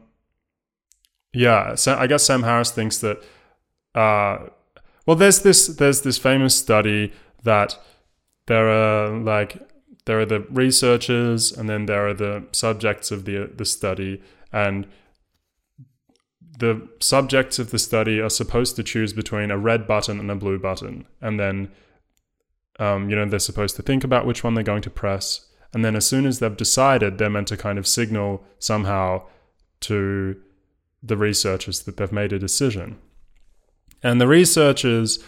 yeah, 1.32 1.74
so 1.74 1.96
I 1.96 2.06
guess 2.06 2.24
Sam 2.24 2.42
Harris 2.42 2.70
thinks 2.70 2.98
that. 2.98 3.22
Uh, 3.94 4.48
well, 5.06 5.16
there's 5.16 5.40
this 5.40 5.68
there's 5.68 6.02
this 6.02 6.18
famous 6.18 6.54
study 6.54 7.12
that 7.44 7.78
there 8.46 8.68
are 8.68 9.10
like 9.10 9.68
there 10.06 10.20
are 10.20 10.26
the 10.26 10.40
researchers 10.50 11.52
and 11.52 11.68
then 11.68 11.86
there 11.86 12.08
are 12.08 12.14
the 12.14 12.44
subjects 12.52 13.10
of 13.10 13.24
the 13.24 13.50
the 13.54 13.64
study 13.64 14.22
and 14.56 14.86
the 16.58 16.88
subjects 16.98 17.58
of 17.58 17.70
the 17.70 17.78
study 17.78 18.18
are 18.18 18.30
supposed 18.30 18.74
to 18.76 18.82
choose 18.82 19.12
between 19.12 19.50
a 19.50 19.58
red 19.58 19.86
button 19.86 20.18
and 20.18 20.30
a 20.30 20.34
blue 20.34 20.58
button. 20.58 21.06
And 21.20 21.38
then 21.38 21.70
um, 22.80 23.10
you 23.10 23.16
know 23.16 23.26
they're 23.26 23.38
supposed 23.38 23.76
to 23.76 23.82
think 23.82 24.02
about 24.02 24.26
which 24.26 24.42
one 24.42 24.54
they're 24.54 24.64
going 24.64 24.82
to 24.82 24.90
press. 24.90 25.46
And 25.74 25.84
then 25.84 25.94
as 25.94 26.06
soon 26.06 26.24
as 26.24 26.38
they've 26.38 26.56
decided 26.56 27.18
they're 27.18 27.28
meant 27.28 27.48
to 27.48 27.56
kind 27.58 27.78
of 27.78 27.86
signal 27.86 28.42
somehow 28.58 29.26
to 29.80 30.40
the 31.02 31.18
researchers 31.18 31.82
that 31.82 31.98
they've 31.98 32.10
made 32.10 32.32
a 32.32 32.38
decision. 32.38 32.98
And 34.02 34.18
the 34.18 34.26
researchers 34.26 35.18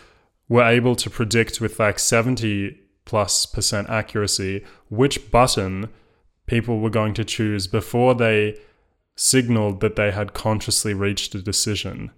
were 0.49 0.65
able 0.65 0.97
to 0.97 1.11
predict 1.11 1.61
with 1.61 1.79
like 1.79 1.99
70 1.99 2.79
plus 3.05 3.45
percent 3.45 3.91
accuracy 3.91 4.65
which 4.89 5.31
button 5.31 5.91
people 6.47 6.81
were 6.81 6.91
going 6.91 7.13
to 7.13 7.25
choose 7.25 7.67
before 7.67 8.15
they 8.15 8.59
signaled 9.19 9.81
that 9.81 9.97
they 9.97 10.13
had 10.13 10.33
consciously 10.33 10.95
reached 10.95 11.35
a 11.35 11.43
decision 11.43 12.13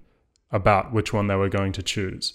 about 0.53 0.93
which 0.93 1.15
one 1.15 1.29
they 1.29 1.35
were 1.35 1.49
going 1.49 1.73
to 1.73 1.83
choose. 1.83 2.35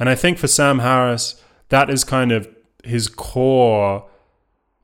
And 0.00 0.08
I 0.08 0.14
think 0.14 0.38
for 0.38 0.48
Sam 0.48 0.78
Harris, 0.78 1.42
that 1.68 1.90
is 1.90 2.02
kind 2.02 2.32
of 2.32 2.48
his 2.82 3.08
core. 3.08 4.08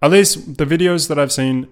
At 0.02 0.10
least 0.10 0.58
the 0.58 0.66
videos 0.66 1.08
that 1.08 1.18
I've 1.18 1.32
seen, 1.32 1.68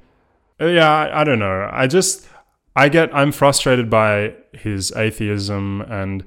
uh, 0.59 0.67
yeah, 0.67 0.91
I, 0.91 1.21
I 1.21 1.25
don't 1.25 1.39
know. 1.39 1.69
I 1.71 1.87
just, 1.87 2.27
I 2.75 2.89
get, 2.89 3.15
I'm 3.15 3.31
frustrated 3.31 3.91
by 3.91 4.35
his 4.55 4.91
atheism 4.93 5.83
and 5.83 6.25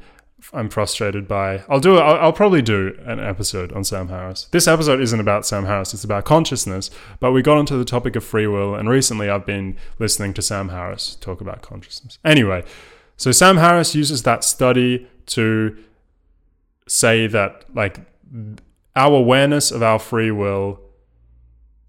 I'm 0.51 0.69
frustrated 0.69 1.27
by. 1.27 1.63
I'll 1.69 1.79
do. 1.79 1.97
I'll, 1.97 2.19
I'll, 2.19 2.33
probably 2.33 2.61
do 2.61 2.97
an 3.05 3.19
episode 3.19 3.71
on 3.71 3.83
Sam 3.83 4.09
Harris. 4.09 4.47
This 4.51 4.67
episode 4.67 4.99
isn't 4.99 5.19
about 5.19 5.45
Sam 5.45 5.65
Harris. 5.65 5.93
It's 5.93 6.03
about 6.03 6.25
consciousness. 6.25 6.89
But 7.19 7.31
we 7.31 7.41
got 7.41 7.57
onto 7.57 7.77
the 7.77 7.85
topic 7.85 8.15
of 8.15 8.23
free 8.23 8.47
will, 8.47 8.75
and 8.75 8.89
recently 8.89 9.29
I've 9.29 9.45
been 9.45 9.77
listening 9.99 10.33
to 10.35 10.41
Sam 10.41 10.69
Harris 10.69 11.15
talk 11.15 11.39
about 11.39 11.61
consciousness. 11.61 12.17
Anyway, 12.25 12.63
so 13.15 13.31
Sam 13.31 13.57
Harris 13.57 13.95
uses 13.95 14.23
that 14.23 14.43
study 14.43 15.07
to 15.27 15.77
say 16.87 17.27
that 17.27 17.65
like 17.73 17.99
our 18.95 19.15
awareness 19.15 19.71
of 19.71 19.81
our 19.81 19.99
free 19.99 20.31
will, 20.31 20.79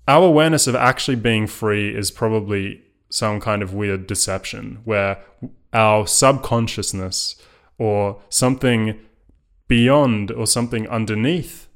our 0.06 0.22
awareness 0.22 0.66
of 0.66 0.74
actually 0.74 1.16
being 1.16 1.46
free 1.46 1.94
is 1.94 2.10
probably 2.10 2.82
some 3.08 3.40
kind 3.40 3.62
of 3.62 3.72
weird 3.72 4.06
deception 4.06 4.80
where 4.84 5.18
our 5.72 6.06
subconsciousness 6.06 7.36
or 7.78 8.20
something 8.28 8.98
beyond 9.68 10.30
or 10.30 10.46
something 10.46 10.88
underneath 10.88 11.68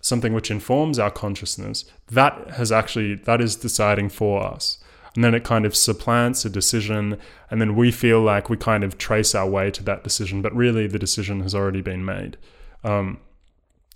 something 0.00 0.34
which 0.34 0.50
informs 0.50 0.98
our 0.98 1.10
consciousness 1.10 1.86
that 2.08 2.50
has 2.50 2.70
actually 2.70 3.14
that 3.14 3.40
is 3.40 3.56
deciding 3.56 4.08
for 4.08 4.42
us. 4.42 4.78
And 5.14 5.22
then 5.22 5.34
it 5.34 5.44
kind 5.44 5.64
of 5.64 5.76
supplants 5.76 6.44
a 6.44 6.50
decision 6.50 7.18
and 7.50 7.60
then 7.60 7.76
we 7.76 7.90
feel 7.90 8.20
like 8.20 8.50
we 8.50 8.56
kind 8.56 8.84
of 8.84 8.98
trace 8.98 9.34
our 9.34 9.48
way 9.48 9.70
to 9.70 9.82
that 9.84 10.04
decision 10.04 10.42
but 10.42 10.54
really 10.54 10.86
the 10.86 10.98
decision 10.98 11.40
has 11.40 11.54
already 11.54 11.80
been 11.80 12.04
made. 12.04 12.36
Um, 12.82 13.20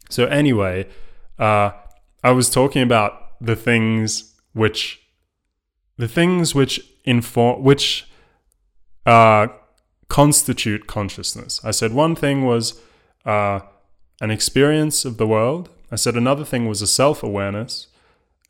so 0.09 0.27
anyway 0.27 0.87
uh, 1.39 1.71
i 2.25 2.31
was 2.31 2.51
talking 2.51 2.83
about 2.83 3.41
the 3.41 3.57
things 3.57 4.35
which 4.53 5.01
the 5.97 6.09
things 6.09 6.55
which 6.55 6.81
inform 7.05 7.63
which 7.63 8.09
uh, 9.07 9.47
constitute 10.09 10.87
consciousness. 10.87 11.61
I 11.65 11.71
said 11.71 11.93
one 11.93 12.15
thing 12.15 12.45
was 12.45 12.81
uh, 13.25 13.61
an 14.21 14.31
experience 14.31 15.05
of 15.05 15.17
the 15.17 15.27
world. 15.27 15.71
I 15.91 15.97
said 15.97 16.17
another 16.17 16.45
thing 16.45 16.67
was 16.67 16.83
a 16.83 16.87
self 16.87 17.23
awareness. 17.23 17.89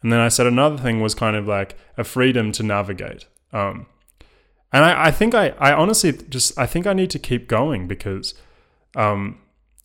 And 0.03 0.13
then 0.13 0.21
I 0.21 0.29
said 0.29 0.47
another 0.47 0.79
thing 0.79 1.01
was 1.01 1.15
kind 1.15 1.35
of 1.35 1.49
like 1.49 1.77
a 1.97 2.05
freedom 2.05 2.53
to 2.53 2.63
navigate. 2.63 3.27
Um, 3.53 3.87
and 4.73 4.85
I, 4.85 5.07
I, 5.07 5.11
think 5.11 5.35
I, 5.35 5.49
I 5.59 5.73
honestly 5.73 6.13
just, 6.13 6.57
I 6.57 6.67
think 6.67 6.87
I 6.87 6.93
need 6.93 7.11
to 7.11 7.19
keep 7.19 7.49
going 7.49 7.89
because 7.89 8.35
um, 8.95 9.41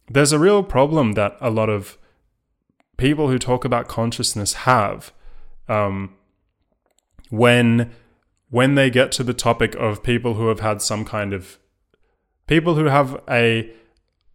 there's 0.10 0.32
a 0.32 0.40
real 0.40 0.62
problem 0.62 1.14
that 1.14 1.36
a 1.42 1.50
lot 1.50 1.70
of 1.70 1.98
people 2.98 3.30
who 3.30 3.40
talk 3.40 3.66
about 3.66 3.88
consciousness 3.88 4.54
have 4.54 5.12
um, 5.68 6.16
when 7.30 7.92
when 8.50 8.76
they 8.76 8.92
get 8.92 9.12
to 9.12 9.24
the 9.24 9.34
topic 9.34 9.74
of 9.80 10.04
people 10.04 10.36
who 10.36 10.48
have 10.48 10.60
had 10.60 10.80
some 10.80 11.04
kind 11.04 11.34
of 11.34 11.58
people 12.54 12.76
who 12.76 12.86
have 12.86 13.20
a, 13.28 13.68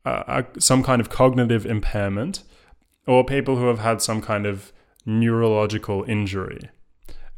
a, 0.05 0.45
some 0.59 0.83
kind 0.83 1.01
of 1.01 1.09
cognitive 1.09 1.65
impairment 1.65 2.43
or 3.07 3.25
people 3.25 3.55
who 3.57 3.69
have 3.69 3.79
had 3.79 4.03
some 4.03 4.21
kind 4.21 4.45
of 4.45 4.73
neurological 5.07 6.05
injury. 6.09 6.69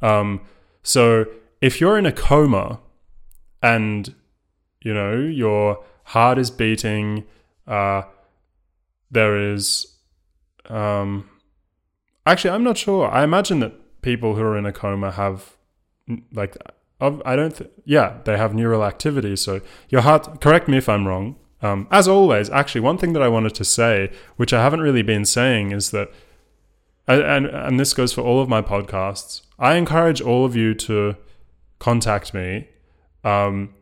Um, 0.00 0.40
so 0.82 1.26
if 1.60 1.82
you're 1.82 1.98
in 1.98 2.06
a 2.06 2.12
coma 2.12 2.80
and 3.62 4.14
you 4.80 4.94
know 4.94 5.18
your 5.18 5.84
heart 6.04 6.38
is 6.38 6.50
beating, 6.50 7.24
uh, 7.66 8.02
there 9.10 9.52
is 9.52 9.98
um, 10.70 11.28
actually 12.24 12.52
I'm 12.54 12.64
not 12.64 12.78
sure. 12.78 13.06
I 13.10 13.22
imagine 13.22 13.60
that 13.60 13.74
people 14.00 14.34
who 14.34 14.42
are 14.42 14.56
in 14.56 14.64
a 14.64 14.72
coma 14.72 15.10
have 15.10 15.58
like 16.32 16.56
I 17.00 17.36
don't. 17.36 17.56
Th- 17.56 17.70
yeah, 17.84 18.18
they 18.24 18.36
have 18.36 18.54
neural 18.54 18.84
activity. 18.84 19.36
So 19.36 19.60
your 19.88 20.02
heart. 20.02 20.40
Correct 20.40 20.68
me 20.68 20.78
if 20.78 20.88
I'm 20.88 21.06
wrong. 21.06 21.36
Um, 21.62 21.88
as 21.90 22.08
always, 22.08 22.48
actually, 22.50 22.80
one 22.80 22.98
thing 22.98 23.12
that 23.12 23.22
I 23.22 23.28
wanted 23.28 23.54
to 23.56 23.64
say, 23.64 24.10
which 24.36 24.52
I 24.52 24.62
haven't 24.62 24.80
really 24.80 25.02
been 25.02 25.24
saying, 25.24 25.72
is 25.72 25.90
that, 25.90 26.10
and 27.06 27.46
and 27.46 27.78
this 27.78 27.92
goes 27.92 28.12
for 28.12 28.22
all 28.22 28.40
of 28.40 28.48
my 28.48 28.62
podcasts. 28.62 29.42
I 29.58 29.74
encourage 29.74 30.20
all 30.20 30.44
of 30.44 30.56
you 30.56 30.74
to 30.74 31.16
contact 31.78 32.32
me, 32.32 32.68
um, 33.24 33.74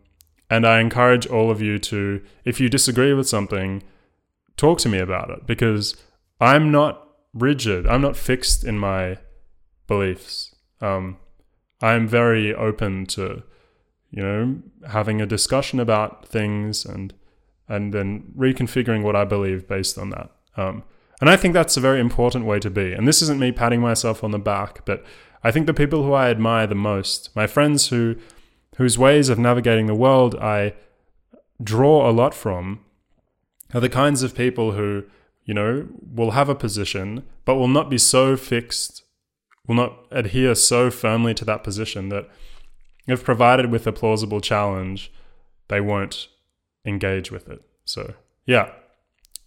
and 0.50 0.66
I 0.66 0.80
encourage 0.80 1.26
all 1.26 1.50
of 1.50 1.60
you 1.60 1.78
to, 1.78 2.22
if 2.44 2.60
you 2.60 2.68
disagree 2.68 3.12
with 3.12 3.28
something, 3.28 3.82
talk 4.56 4.78
to 4.80 4.88
me 4.88 4.98
about 4.98 5.30
it 5.30 5.46
because 5.46 5.96
I'm 6.40 6.70
not 6.70 7.06
rigid. 7.32 7.86
I'm 7.86 8.00
not 8.00 8.16
fixed 8.16 8.64
in 8.64 8.78
my 8.78 9.18
beliefs. 9.86 10.54
Um, 10.80 11.18
I'm 11.80 12.08
very 12.08 12.54
open 12.54 13.06
to, 13.06 13.42
you 14.10 14.22
know, 14.22 14.58
having 14.88 15.20
a 15.20 15.26
discussion 15.26 15.80
about 15.80 16.26
things 16.26 16.84
and 16.84 17.14
and 17.68 17.92
then 17.92 18.32
reconfiguring 18.36 19.02
what 19.02 19.14
I 19.14 19.24
believe 19.24 19.68
based 19.68 19.98
on 19.98 20.10
that. 20.10 20.30
Um, 20.56 20.84
and 21.20 21.28
I 21.28 21.36
think 21.36 21.52
that's 21.52 21.76
a 21.76 21.80
very 21.80 22.00
important 22.00 22.46
way 22.46 22.58
to 22.60 22.70
be. 22.70 22.92
And 22.92 23.06
this 23.06 23.20
isn't 23.22 23.38
me 23.38 23.52
patting 23.52 23.80
myself 23.80 24.24
on 24.24 24.30
the 24.30 24.38
back, 24.38 24.84
but 24.86 25.04
I 25.44 25.50
think 25.50 25.66
the 25.66 25.74
people 25.74 26.02
who 26.02 26.14
I 26.14 26.30
admire 26.30 26.66
the 26.66 26.74
most, 26.74 27.30
my 27.36 27.46
friends 27.46 27.88
who 27.88 28.16
whose 28.76 28.96
ways 28.96 29.28
of 29.28 29.38
navigating 29.38 29.86
the 29.86 29.94
world 29.94 30.36
I 30.36 30.74
draw 31.62 32.08
a 32.08 32.12
lot 32.12 32.32
from, 32.32 32.84
are 33.74 33.80
the 33.80 33.88
kinds 33.88 34.22
of 34.22 34.36
people 34.36 34.72
who, 34.72 35.02
you 35.44 35.52
know, 35.52 35.88
will 36.14 36.30
have 36.30 36.48
a 36.48 36.54
position, 36.54 37.24
but 37.44 37.56
will 37.56 37.68
not 37.68 37.90
be 37.90 37.98
so 37.98 38.36
fixed 38.36 39.02
will 39.68 39.76
not 39.76 40.06
adhere 40.10 40.54
so 40.54 40.90
firmly 40.90 41.34
to 41.34 41.44
that 41.44 41.62
position 41.62 42.08
that 42.08 42.28
if 43.06 43.22
provided 43.22 43.70
with 43.70 43.86
a 43.86 43.92
plausible 43.92 44.40
challenge, 44.40 45.12
they 45.68 45.80
won't 45.80 46.28
engage 46.84 47.30
with 47.30 47.48
it. 47.48 47.62
So, 47.84 48.14
yeah. 48.46 48.72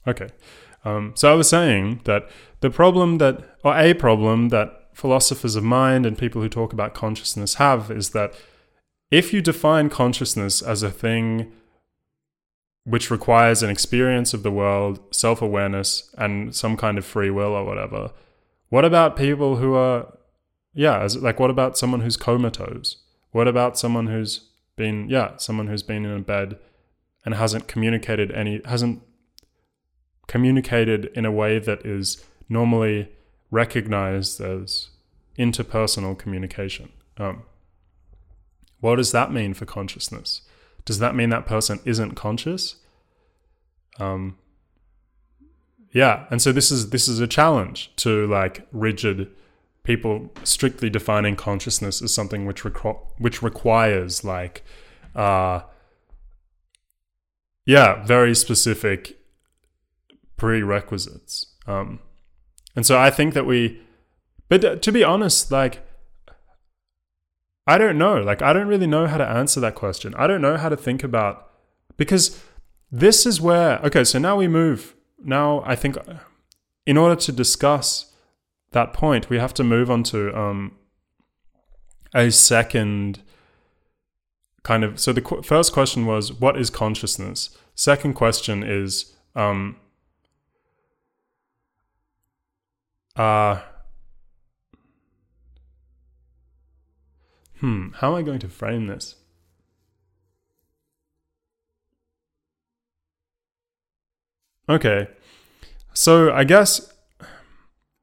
Okay. 0.08 0.30
Um, 0.86 1.13
so 1.16 1.32
I 1.32 1.36
was 1.36 1.50
saying 1.50 2.01
that 2.06 2.30
the 2.62 2.70
problem 2.70 3.18
that, 3.18 3.58
or 3.63 3.78
a 3.78 3.94
problem 3.94 4.50
that 4.50 4.90
philosophers 4.94 5.56
of 5.56 5.63
mind 5.63 6.06
and 6.06 6.18
people 6.18 6.42
who 6.42 6.50
talk 6.50 6.74
about 6.74 6.94
consciousness 6.94 7.56
have 7.56 7.92
is 7.92 8.12
that 8.12 8.34
if 9.10 9.34
you 9.34 9.42
define 9.42 9.90
consciousness 9.90 10.62
as 10.62 10.84
a 10.84 10.92
thing 10.92 11.51
which 12.84 13.12
requires 13.12 13.62
an 13.62 13.70
experience 13.70 14.34
of 14.34 14.44
the 14.44 14.51
world, 14.51 15.00
self 15.12 15.42
awareness, 15.42 16.13
and 16.18 16.56
some 16.56 16.78
kind 16.78 16.98
of 16.98 17.06
free 17.06 17.30
will 17.30 17.54
or 17.54 17.63
whatever, 17.63 18.12
what 18.72 18.86
about 18.86 19.18
people 19.18 19.58
who 19.58 19.74
are, 19.75 20.18
yeah, 20.74 21.06
like 21.20 21.42
what 21.42 21.50
about 21.50 21.78
someone 21.78 22.00
who's 22.00 22.16
comatose? 22.16 23.04
What 23.32 23.46
about 23.46 23.78
someone 23.78 24.08
who's 24.08 24.48
been, 24.78 25.10
yeah, 25.10 25.36
someone 25.36 25.68
who's 25.68 25.84
been 25.84 26.06
in 26.06 26.12
a 26.12 26.22
bed 26.22 26.58
and 27.25 27.36
hasn't 27.36 27.68
communicated 27.68 28.32
any, 28.32 28.62
hasn't 28.63 29.01
communicated 30.28 31.12
in 31.16 31.25
a 31.25 31.32
way 31.34 31.60
that 31.60 31.86
is 31.86 32.24
normally 32.48 33.10
recognized 33.50 34.40
as 34.40 34.92
interpersonal 35.38 36.18
communication. 36.18 36.94
Um, 37.18 37.44
what 38.80 38.96
does 38.96 39.12
that 39.12 39.34
mean 39.34 39.54
for 39.54 39.66
consciousness? 39.66 40.44
Does 40.86 41.00
that 41.00 41.13
mean 41.13 41.30
that 41.32 41.46
person 41.46 41.82
isn't 41.84 42.16
conscious? 42.16 42.78
Um, 44.00 44.38
yeah, 45.91 46.25
and 46.29 46.41
so 46.41 46.51
this 46.51 46.71
is 46.71 46.89
this 46.89 47.07
is 47.07 47.19
a 47.19 47.27
challenge 47.27 47.91
to 47.98 48.27
like 48.27 48.67
rigid 48.71 49.29
people 49.83 50.31
strictly 50.43 50.89
defining 50.89 51.36
consciousness 51.36 52.01
as 52.01 52.13
something 52.13 52.45
which 52.45 52.63
requ- 52.63 53.00
which 53.17 53.41
requires 53.41 54.24
like 54.24 54.63
uh 55.15 55.62
yeah 57.65 58.03
very 58.05 58.36
specific 58.36 59.19
prerequisites 60.38 61.55
um 61.65 62.00
and 62.75 62.86
so 62.86 63.00
i 63.00 63.10
think 63.10 63.33
that 63.33 63.48
we 63.48 63.81
but 64.50 64.83
to 64.83 64.91
be 64.91 65.03
honest 65.03 65.51
like 65.51 65.83
I 67.67 67.77
don't 67.77 67.98
know. 67.98 68.21
Like, 68.21 68.41
I 68.41 68.53
don't 68.53 68.67
really 68.67 68.88
know 68.88 69.07
how 69.07 69.17
to 69.17 69.27
answer 69.27 69.60
that 69.60 69.75
question. 69.75 70.15
I 70.15 70.27
don't 70.27 70.41
know 70.41 70.57
how 70.57 70.69
to 70.69 70.75
think 70.75 71.03
about 71.03 71.48
because 71.95 72.41
this 72.91 73.25
is 73.25 73.39
where, 73.39 73.79
okay, 73.79 74.03
so 74.03 74.19
now 74.19 74.36
we 74.36 74.48
move. 74.48 74.95
Now, 75.24 75.63
I 75.66 75.75
think 75.75 75.98
in 76.86 76.98
order 76.98 77.16
to 77.16 77.32
discuss 77.32 78.13
that 78.72 78.94
point, 78.94 79.30
we 79.30 79.38
have 79.38 79.54
to 79.56 79.63
move 79.63 79.92
on 79.92 80.04
to 80.04 80.38
um, 80.38 80.78
a 82.13 82.32
second 82.32 83.22
kind 84.63 84.84
of. 84.84 85.00
So 85.00 85.13
the 85.13 85.22
qu- 85.22 85.42
first 85.44 85.74
question 85.74 86.06
was, 86.06 86.34
what 86.34 86.58
is 86.58 86.70
consciousness? 86.70 87.56
Second 87.75 88.13
question 88.13 88.63
is, 88.63 89.13
um, 89.36 89.78
uh, 93.16 93.62
hmm, 97.60 97.90
how 97.96 98.12
am 98.12 98.16
I 98.16 98.22
going 98.22 98.40
to 98.40 98.50
frame 98.50 98.88
this? 98.88 99.16
Okay, 104.70 105.08
so 105.94 106.32
I 106.32 106.44
guess 106.44 106.94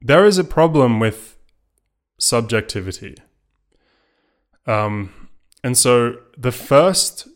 there 0.01 0.25
is 0.25 0.37
a 0.37 0.43
problem 0.43 0.99
with 0.99 1.37
subjectivity. 2.19 3.15
Um, 4.65 5.29
and 5.63 5.77
so 5.77 6.17
the 6.37 6.51
first 6.51 7.27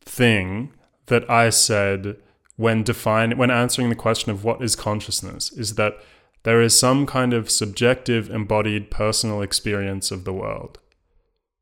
thing 0.00 0.72
that 1.06 1.28
I 1.30 1.50
said 1.50 2.16
when 2.56 2.82
define 2.82 3.38
when 3.38 3.50
answering 3.50 3.88
the 3.88 3.94
question 3.94 4.30
of 4.30 4.44
what 4.44 4.62
is 4.62 4.76
consciousness 4.76 5.50
is 5.52 5.74
that 5.76 5.94
there 6.42 6.60
is 6.60 6.78
some 6.78 7.06
kind 7.06 7.32
of 7.32 7.50
subjective 7.50 8.28
embodied 8.30 8.90
personal 8.90 9.42
experience 9.42 10.10
of 10.10 10.24
the 10.24 10.32
world 10.32 10.78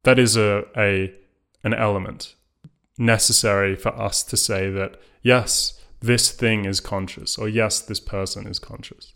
that 0.05 0.19
is 0.19 0.37
a, 0.37 0.65
a 0.77 1.15
an 1.63 1.75
element 1.75 2.35
necessary 2.99 3.77
for 3.77 3.91
us 3.91 4.23
to 4.23 4.37
say 4.37 4.71
that 4.71 5.01
yes 5.23 5.80
this 6.01 6.31
thing 6.31 6.65
is 6.65 6.81
conscious 6.81 7.39
or 7.39 7.49
yes 7.49 7.81
this 7.81 8.01
person 8.01 8.47
is 8.47 8.59
conscious 8.59 9.15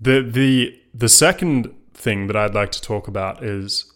the 0.00 0.22
the 0.22 0.80
the 0.94 1.08
second 1.08 1.74
thing 1.92 2.26
that 2.28 2.36
I'd 2.36 2.54
like 2.54 2.72
to 2.72 2.80
talk 2.80 3.08
about 3.08 3.42
is 3.42 3.92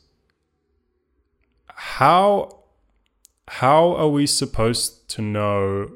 how 1.69 2.59
how 3.49 3.95
are 3.95 4.09
we 4.09 4.27
supposed 4.27 5.09
to 5.11 5.23
know 5.23 5.91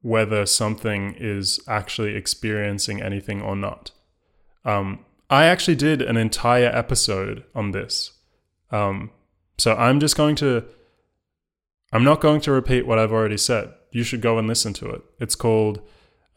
whether 0.00 0.46
something 0.46 1.14
is 1.18 1.60
actually 1.66 2.14
experiencing 2.14 3.02
anything 3.02 3.40
or 3.42 3.56
not 3.56 3.92
um, 4.64 5.04
I 5.32 5.46
actually 5.46 5.76
did 5.76 6.02
an 6.02 6.18
entire 6.18 6.66
episode 6.66 7.44
on 7.54 7.70
this. 7.70 8.12
Um, 8.70 9.10
so 9.58 9.74
I'm 9.74 9.98
just 9.98 10.16
going 10.16 10.36
to, 10.36 10.64
I'm 11.92 12.04
not 12.04 12.20
going 12.20 12.40
to 12.42 12.52
repeat 12.52 12.86
what 12.86 12.98
I've 12.98 13.12
already 13.12 13.36
said. 13.36 13.72
You 13.90 14.02
should 14.02 14.22
go 14.22 14.38
and 14.38 14.48
listen 14.48 14.72
to 14.74 14.88
it. 14.90 15.02
It's 15.20 15.34
called 15.34 15.80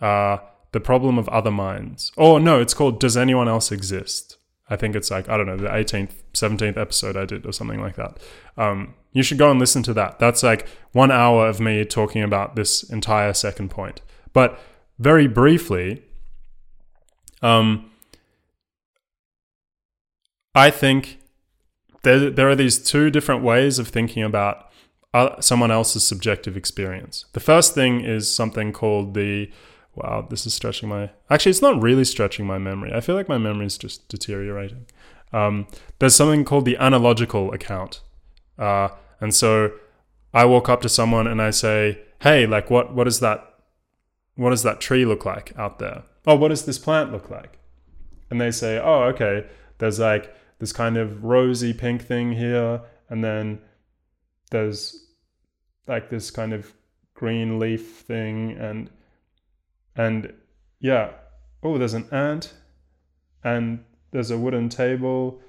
uh, 0.02 0.38
The 0.74 0.82
Problem 0.82 1.18
of 1.18 1.30
Other 1.30 1.52
Minds. 1.52 2.12
Oh, 2.18 2.38
no, 2.38 2.60
it's 2.60 2.74
called 2.74 3.00
Does 3.00 3.16
Anyone 3.16 3.48
Else 3.48 3.72
Exist? 3.72 4.38
I 4.70 4.76
think 4.76 4.96
it's 4.96 5.12
like, 5.12 5.30
I 5.30 5.38
don't 5.38 5.46
know, 5.46 5.58
the 5.58 5.70
18th, 5.70 6.24
17th 6.34 6.78
episode 6.78 7.16
I 7.16 7.26
did 7.26 7.46
or 7.46 7.54
something 7.54 7.80
like 7.80 7.96
that. 7.96 8.18
Um, 8.58 8.96
you 9.14 9.24
should 9.24 9.38
go 9.38 9.52
and 9.52 9.60
listen 9.60 9.84
to 9.84 9.94
that. 9.94 10.20
That's 10.20 10.44
like 10.44 10.68
one 10.92 11.12
hour 11.12 11.48
of 11.48 11.60
me 11.60 11.86
talking 11.86 12.24
about 12.24 12.56
this 12.56 12.84
entire 12.84 13.34
second 13.34 13.70
point. 13.70 14.02
But 14.34 14.60
very 14.98 15.28
briefly, 15.28 16.04
um, 17.42 17.92
I 20.56 20.72
think 20.72 21.20
there, 22.04 22.30
there 22.30 22.50
are 22.50 22.56
these 22.56 22.80
two 22.80 23.10
different 23.10 23.44
ways 23.44 23.78
of 23.78 23.88
thinking 23.88 24.24
about 24.24 24.70
someone 25.40 25.72
else's 25.72 26.06
subjective 26.06 26.58
experience. 26.58 27.26
The 27.34 27.40
first 27.40 27.74
thing 27.74 28.02
is 28.02 28.34
something 28.34 28.74
called 28.74 29.14
the 29.14 29.50
wow, 29.96 30.28
this 30.30 30.46
is 30.46 30.54
stretching 30.54 30.90
my. 30.90 31.10
Actually, 31.30 31.52
it's 31.52 31.62
not 31.62 31.82
really 31.82 32.06
stretching 32.06 32.46
my 32.46 32.58
memory. 32.58 32.92
I 32.94 33.02
feel 33.02 33.16
like 33.16 33.30
my 33.30 33.38
memory 33.38 33.66
is 33.66 33.78
just 33.78 34.08
deteriorating. 34.10 34.86
Um, 35.32 35.68
there's 36.00 36.16
something 36.16 36.46
called 36.46 36.66
the 36.66 36.78
analogical 36.78 37.54
account, 37.54 38.02
uh, 38.60 38.90
and 39.20 39.34
so 39.34 39.72
I 40.34 40.46
walk 40.46 40.70
up 40.70 40.82
to 40.82 40.90
someone 40.90 41.28
and 41.28 41.42
I 41.42 41.52
say, 41.52 42.00
"Hey, 42.22 42.46
like, 42.46 42.70
what 42.70 42.94
what 42.94 43.08
is 43.08 43.20
that? 43.22 43.40
What 44.36 44.50
does 44.50 44.64
that 44.64 44.82
tree 44.82 45.06
look 45.06 45.26
like 45.26 45.54
out 45.58 45.80
there? 45.80 46.04
Oh, 46.28 46.36
what 46.36 46.50
does 46.50 46.66
this 46.66 46.78
plant 46.78 47.12
look 47.12 47.30
like?" 47.30 47.58
And 48.30 48.40
they 48.40 48.52
say, 48.52 48.80
"Oh, 48.80 49.04
okay. 49.14 49.46
There's 49.78 50.00
like 50.00 50.34
this 50.60 50.74
kind 50.74 50.98
of 50.98 51.24
rosy 51.24 51.74
pink 51.74 52.02
thing 52.02 52.34
here, 52.34 52.82
and 53.10 53.24
then 53.24 53.60
there's 54.52 55.05
like 55.88 56.10
this 56.10 56.32
kind 56.32 56.54
of 56.54 56.74
green 57.14 57.60
leaf 57.60 58.02
thing, 58.02 58.52
and 58.52 58.90
and 59.96 60.34
yeah, 60.80 61.12
oh, 61.64 61.78
there's 61.78 61.94
an 61.94 62.08
ant, 62.12 62.54
and 63.44 63.84
there's 64.12 64.32
a 64.32 64.38
wooden 64.38 64.70
table, 64.70 65.42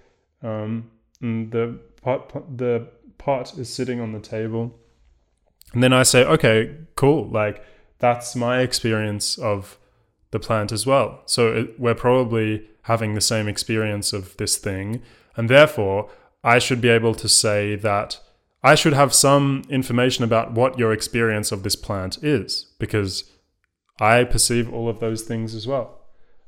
um, 0.42 0.90
and 1.20 1.50
the 1.50 1.78
pot 2.02 2.56
the 2.56 2.88
pot 3.18 3.58
is 3.58 3.72
sitting 3.72 4.00
on 4.00 4.12
the 4.12 4.20
table, 4.20 4.78
and 5.72 5.82
then 5.82 5.92
I 5.92 6.02
say, 6.02 6.24
okay, 6.24 6.76
cool, 6.94 7.28
like 7.28 7.64
that's 7.98 8.36
my 8.36 8.60
experience 8.60 9.38
of 9.38 9.78
the 10.30 10.38
plant 10.38 10.72
as 10.72 10.86
well. 10.86 11.22
So 11.26 11.52
it, 11.52 11.80
we're 11.80 11.94
probably 11.94 12.68
having 12.82 13.14
the 13.14 13.20
same 13.20 13.48
experience 13.48 14.12
of 14.12 14.36
this 14.36 14.56
thing. 14.56 15.02
And 15.36 15.48
therefore, 15.50 16.10
I 16.44 16.58
should 16.58 16.80
be 16.80 16.88
able 16.88 17.14
to 17.14 17.28
say 17.28 17.74
that 17.76 18.20
I 18.66 18.74
should 18.74 18.94
have 18.94 19.14
some 19.14 19.62
information 19.70 20.24
about 20.24 20.52
what 20.52 20.76
your 20.76 20.92
experience 20.92 21.52
of 21.52 21.62
this 21.62 21.76
plant 21.76 22.18
is, 22.24 22.74
because 22.80 23.22
I 24.00 24.24
perceive 24.24 24.72
all 24.74 24.88
of 24.88 24.98
those 24.98 25.22
things 25.22 25.54
as 25.54 25.68
well. 25.68 26.00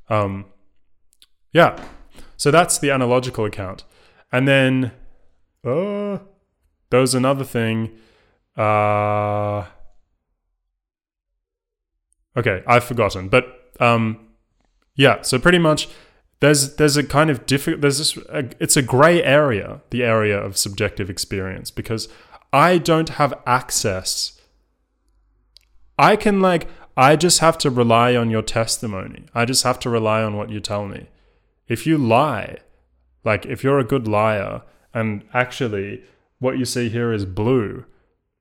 Um, 0.08 0.46
yeah. 1.52 1.80
So 2.36 2.50
that's 2.50 2.76
the 2.78 2.90
analogical 2.90 3.44
account. 3.44 3.84
And 4.32 4.48
then, 4.48 4.90
uh, 5.64 6.18
there's 6.90 7.14
another 7.14 7.44
thing. 7.44 7.96
Uh, 8.56 9.66
okay, 12.36 12.64
I've 12.66 12.84
forgotten. 12.84 13.28
But 13.28 13.44
um, 13.78 14.28
yeah, 14.96 15.22
so 15.22 15.38
pretty 15.38 15.58
much 15.58 15.88
there's 16.40 16.76
there's 16.76 16.96
a 16.96 17.04
kind 17.04 17.30
of 17.30 17.46
difficult 17.46 17.80
there's 17.80 17.98
this 17.98 18.16
a, 18.28 18.48
it's 18.60 18.76
a 18.76 18.82
gray 18.82 19.22
area 19.22 19.80
the 19.90 20.02
area 20.02 20.38
of 20.38 20.56
subjective 20.56 21.10
experience 21.10 21.70
because 21.70 22.08
i 22.52 22.78
don't 22.78 23.10
have 23.10 23.34
access 23.46 24.40
i 25.98 26.16
can 26.16 26.40
like 26.40 26.68
i 26.96 27.16
just 27.16 27.40
have 27.40 27.58
to 27.58 27.70
rely 27.70 28.14
on 28.14 28.30
your 28.30 28.42
testimony 28.42 29.26
i 29.34 29.44
just 29.44 29.64
have 29.64 29.78
to 29.78 29.90
rely 29.90 30.22
on 30.22 30.36
what 30.36 30.50
you 30.50 30.60
tell 30.60 30.86
me 30.86 31.08
if 31.66 31.86
you 31.86 31.98
lie 31.98 32.56
like 33.24 33.44
if 33.46 33.62
you're 33.64 33.78
a 33.78 33.84
good 33.84 34.06
liar 34.06 34.62
and 34.94 35.24
actually 35.34 36.02
what 36.38 36.58
you 36.58 36.64
see 36.64 36.88
here 36.88 37.12
is 37.12 37.24
blue 37.24 37.84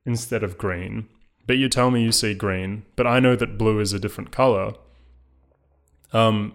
instead 0.06 0.44
of 0.44 0.58
green 0.58 1.08
but 1.48 1.58
you 1.58 1.70
tell 1.70 1.90
me 1.90 2.04
you 2.04 2.12
see 2.12 2.34
green, 2.34 2.84
but 2.98 3.08
I 3.08 3.20
know 3.20 3.36
that 3.36 3.58
blue 3.58 3.80
is 3.80 3.94
a 3.94 4.00
different 4.00 4.32
color. 4.32 4.74
Um, 6.12 6.54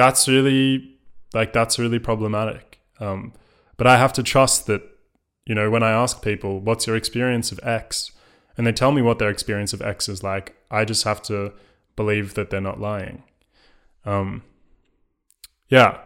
that's 0.00 0.26
really 0.26 0.96
like 1.34 1.52
that's 1.52 1.78
really 1.78 1.98
problematic. 1.98 2.80
Um, 2.98 3.34
but 3.76 3.86
I 3.86 3.96
have 3.98 4.12
to 4.14 4.22
trust 4.22 4.66
that, 4.66 4.82
you 5.46 5.54
know, 5.54 5.70
when 5.70 5.82
I 5.82 5.90
ask 5.90 6.22
people, 6.22 6.60
"What's 6.60 6.86
your 6.86 6.96
experience 6.96 7.52
of 7.52 7.60
X?" 7.62 8.12
and 8.56 8.66
they 8.66 8.72
tell 8.72 8.92
me 8.92 9.02
what 9.02 9.18
their 9.18 9.30
experience 9.30 9.72
of 9.72 9.80
X 9.80 10.08
is 10.08 10.22
like, 10.22 10.54
I 10.70 10.84
just 10.84 11.04
have 11.04 11.22
to 11.22 11.52
believe 11.96 12.34
that 12.34 12.50
they're 12.50 12.60
not 12.60 12.80
lying. 12.80 13.22
Um, 14.04 14.42
yeah. 15.68 15.98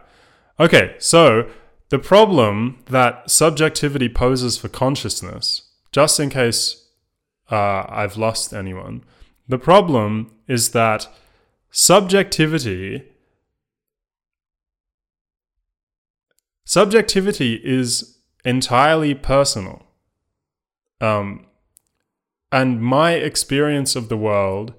Okay, 0.59 0.95
so 0.99 1.49
the 1.89 1.99
problem 1.99 2.79
that 2.85 3.29
subjectivity 3.29 4.07
poses 4.07 4.57
for 4.57 4.69
consciousness, 4.69 5.63
just 5.91 6.19
in 6.19 6.29
case 6.29 6.87
uh, 7.51 7.83
I've 7.89 8.15
lost 8.15 8.53
anyone, 8.53 9.03
the 9.49 9.59
problem 9.59 10.31
is 10.47 10.69
that 10.69 11.07
subjectivity 11.71 13.03
subjectivity 16.65 17.61
is 17.63 18.17
entirely 18.43 19.13
personal. 19.13 19.83
Um, 20.99 21.45
and 22.51 22.81
my 22.81 23.13
experience 23.13 23.95
of 23.95 24.09
the 24.09 24.17
world 24.17 24.73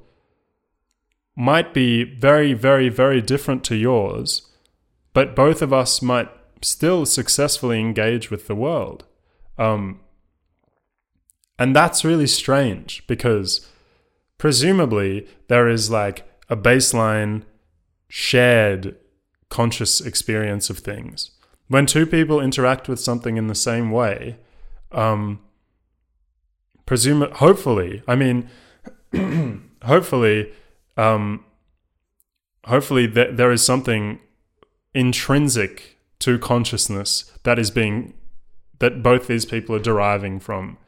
might 1.36 1.74
be 1.74 2.02
very, 2.04 2.54
very, 2.54 2.88
very 2.88 3.20
different 3.20 3.62
to 3.64 3.76
yours, 3.76 4.50
but 5.12 5.36
both 5.36 5.62
of 5.62 5.72
us 5.72 6.00
might 6.00 6.28
still 6.62 7.04
successfully 7.04 7.78
engage 7.78 8.30
with 8.30 8.46
the 8.46 8.54
world. 8.54 9.04
Um, 9.58 10.00
and 11.58 11.74
that's 11.74 12.04
really 12.04 12.26
strange 12.26 13.06
because 13.06 13.66
presumably 14.38 15.26
there 15.48 15.68
is 15.68 15.90
like 15.90 16.26
a 16.48 16.56
baseline 16.56 17.42
shared 18.08 18.96
conscious 19.48 20.00
experience 20.00 20.70
of 20.70 20.78
things. 20.78 21.30
When 21.68 21.86
two 21.86 22.06
people 22.06 22.40
interact 22.40 22.88
with 22.88 23.00
something 23.00 23.36
in 23.36 23.48
the 23.48 23.54
same 23.54 23.90
way, 23.90 24.36
um, 24.92 25.40
presume 26.84 27.28
hopefully, 27.32 28.02
I 28.06 28.14
mean, 28.14 28.48
hopefully, 29.82 30.52
um, 30.96 31.44
hopefully 32.64 33.08
th- 33.08 33.36
there 33.36 33.50
is 33.50 33.64
something 33.64 34.20
intrinsic 34.94 35.98
to 36.20 36.38
consciousness 36.38 37.32
that 37.42 37.58
is 37.58 37.70
being 37.70 38.14
that 38.78 39.02
both 39.02 39.26
these 39.26 39.44
people 39.44 39.74
are 39.74 39.80
deriving 39.80 40.38
from 40.38 40.78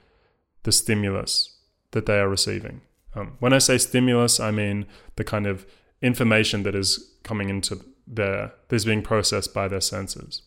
the 0.62 0.72
stimulus 0.72 1.58
that 1.92 2.06
they 2.06 2.18
are 2.18 2.28
receiving. 2.28 2.82
Um, 3.14 3.36
when 3.40 3.52
I 3.52 3.58
say 3.58 3.78
stimulus, 3.78 4.38
I 4.38 4.50
mean 4.50 4.86
the 5.16 5.24
kind 5.24 5.46
of 5.46 5.66
information 6.02 6.62
that 6.62 6.74
is 6.74 7.14
coming 7.24 7.48
into 7.48 7.80
their 8.06 8.52
that 8.68 8.76
is 8.76 8.84
being 8.84 9.02
processed 9.02 9.52
by 9.52 9.68
their 9.68 9.80
senses. 9.80 10.42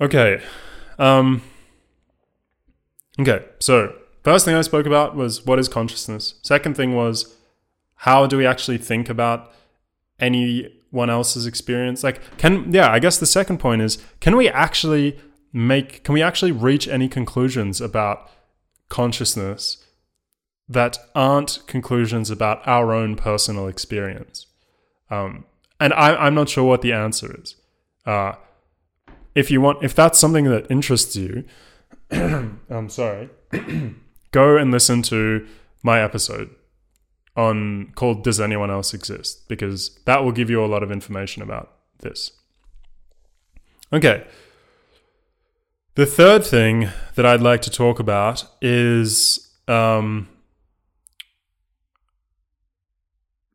Okay. 0.00 0.40
Um, 0.98 1.42
okay, 3.18 3.44
so 3.58 3.94
first 4.22 4.44
thing 4.44 4.54
I 4.54 4.62
spoke 4.62 4.86
about 4.86 5.16
was 5.16 5.44
what 5.44 5.58
is 5.58 5.68
consciousness. 5.68 6.34
Second 6.42 6.76
thing 6.76 6.94
was 6.94 7.36
how 7.96 8.26
do 8.26 8.36
we 8.36 8.46
actually 8.46 8.78
think 8.78 9.08
about 9.08 9.52
anyone 10.20 11.10
else's 11.10 11.46
experience? 11.46 12.04
Like, 12.04 12.20
can, 12.38 12.72
yeah, 12.72 12.90
I 12.90 12.98
guess 12.98 13.18
the 13.18 13.26
second 13.26 13.58
point 13.58 13.82
is 13.82 13.98
can 14.20 14.36
we 14.36 14.48
actually 14.48 15.18
make, 15.52 16.04
can 16.04 16.14
we 16.14 16.22
actually 16.22 16.52
reach 16.52 16.86
any 16.86 17.08
conclusions 17.08 17.80
about 17.80 18.30
consciousness 18.88 19.84
that 20.68 20.98
aren't 21.14 21.60
conclusions 21.66 22.30
about 22.30 22.66
our 22.66 22.92
own 22.92 23.16
personal 23.16 23.66
experience? 23.66 24.46
Um, 25.10 25.44
and 25.80 25.92
I, 25.94 26.26
am 26.26 26.34
not 26.34 26.48
sure 26.48 26.64
what 26.64 26.82
the 26.82 26.92
answer 26.92 27.40
is. 27.40 27.56
Uh, 28.04 28.34
if 29.38 29.52
you 29.52 29.60
want, 29.60 29.84
if 29.84 29.94
that's 29.94 30.18
something 30.18 30.46
that 30.46 30.66
interests 30.68 31.14
you, 31.14 31.44
I'm 32.10 32.88
sorry, 32.88 33.30
go 34.32 34.56
and 34.56 34.72
listen 34.72 35.00
to 35.02 35.46
my 35.82 36.00
episode 36.02 36.50
on 37.36 37.92
called 37.94 38.24
"Does 38.24 38.40
Anyone 38.40 38.70
Else 38.70 38.92
Exist?" 38.92 39.48
because 39.48 40.00
that 40.06 40.24
will 40.24 40.32
give 40.32 40.50
you 40.50 40.64
a 40.64 40.66
lot 40.66 40.82
of 40.82 40.90
information 40.90 41.40
about 41.40 41.72
this. 42.00 42.32
Okay. 43.92 44.26
The 45.94 46.06
third 46.06 46.44
thing 46.44 46.88
that 47.14 47.24
I'd 47.24 47.40
like 47.40 47.62
to 47.62 47.70
talk 47.70 47.98
about 47.98 48.44
is 48.60 49.52
um, 49.68 50.28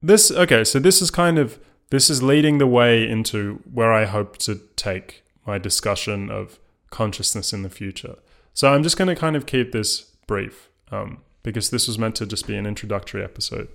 this. 0.02 0.32
Okay, 0.32 0.64
so 0.64 0.80
this 0.80 1.02
is 1.02 1.12
kind 1.12 1.38
of 1.38 1.60
this 1.90 2.10
is 2.10 2.24
leading 2.24 2.58
the 2.58 2.68
way 2.68 3.08
into 3.08 3.62
where 3.72 3.92
I 3.92 4.06
hope 4.06 4.38
to 4.40 4.56
take 4.76 5.24
my 5.46 5.58
discussion 5.58 6.30
of 6.30 6.60
consciousness 6.90 7.54
in 7.54 7.64
the 7.64 7.70
future. 7.70 8.16
So 8.54 8.72
I'm 8.72 8.84
just 8.84 8.98
going 8.98 9.08
to 9.08 9.16
kind 9.16 9.36
of 9.36 9.46
keep 9.46 9.72
this 9.72 10.02
brief 10.28 10.70
um, 10.92 11.22
because 11.42 11.70
this 11.70 11.88
was 11.88 11.98
meant 11.98 12.16
to 12.16 12.26
just 12.26 12.48
be 12.48 12.56
an 12.56 12.66
introductory 12.66 13.24
episode. 13.24 13.68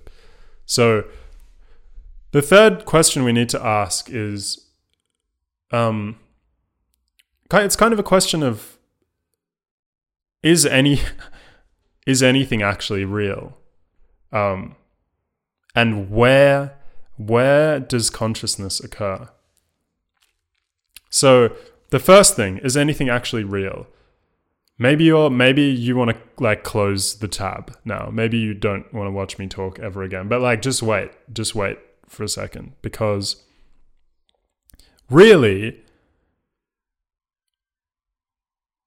So 0.65 1.03
the 2.31 2.41
third 2.41 2.85
question 2.85 3.23
we 3.23 3.33
need 3.33 3.49
to 3.49 3.63
ask 3.63 4.09
is 4.09 4.67
um, 5.71 6.17
it's 7.51 7.75
kind 7.75 7.93
of 7.93 7.99
a 7.99 8.03
question 8.03 8.43
of 8.43 8.77
is 10.41 10.65
any 10.65 11.01
is 12.07 12.23
anything 12.23 12.61
actually 12.61 13.05
real 13.05 13.57
um, 14.31 14.75
and 15.75 16.09
where 16.09 16.75
where 17.17 17.79
does 17.79 18.09
consciousness 18.09 18.79
occur 18.79 19.29
so 21.09 21.55
the 21.89 21.99
first 21.99 22.35
thing 22.35 22.57
is 22.59 22.77
anything 22.77 23.09
actually 23.09 23.43
real? 23.43 23.87
Maybe 24.77 25.03
you're 25.03 25.29
maybe 25.29 25.63
you 25.63 25.95
want 25.95 26.11
to 26.11 26.17
like 26.41 26.63
close 26.63 27.15
the 27.15 27.27
tab 27.27 27.75
now. 27.83 28.09
Maybe 28.11 28.37
you 28.37 28.53
don't 28.53 28.91
want 28.93 29.07
to 29.07 29.11
watch 29.11 29.37
me 29.37 29.47
talk 29.47 29.77
ever 29.79 30.03
again. 30.03 30.29
But 30.29 30.41
like 30.41 30.61
just 30.61 30.81
wait, 30.81 31.11
just 31.33 31.53
wait 31.53 31.77
for 32.07 32.23
a 32.23 32.29
second 32.29 32.73
because 32.81 33.43
really 35.09 35.81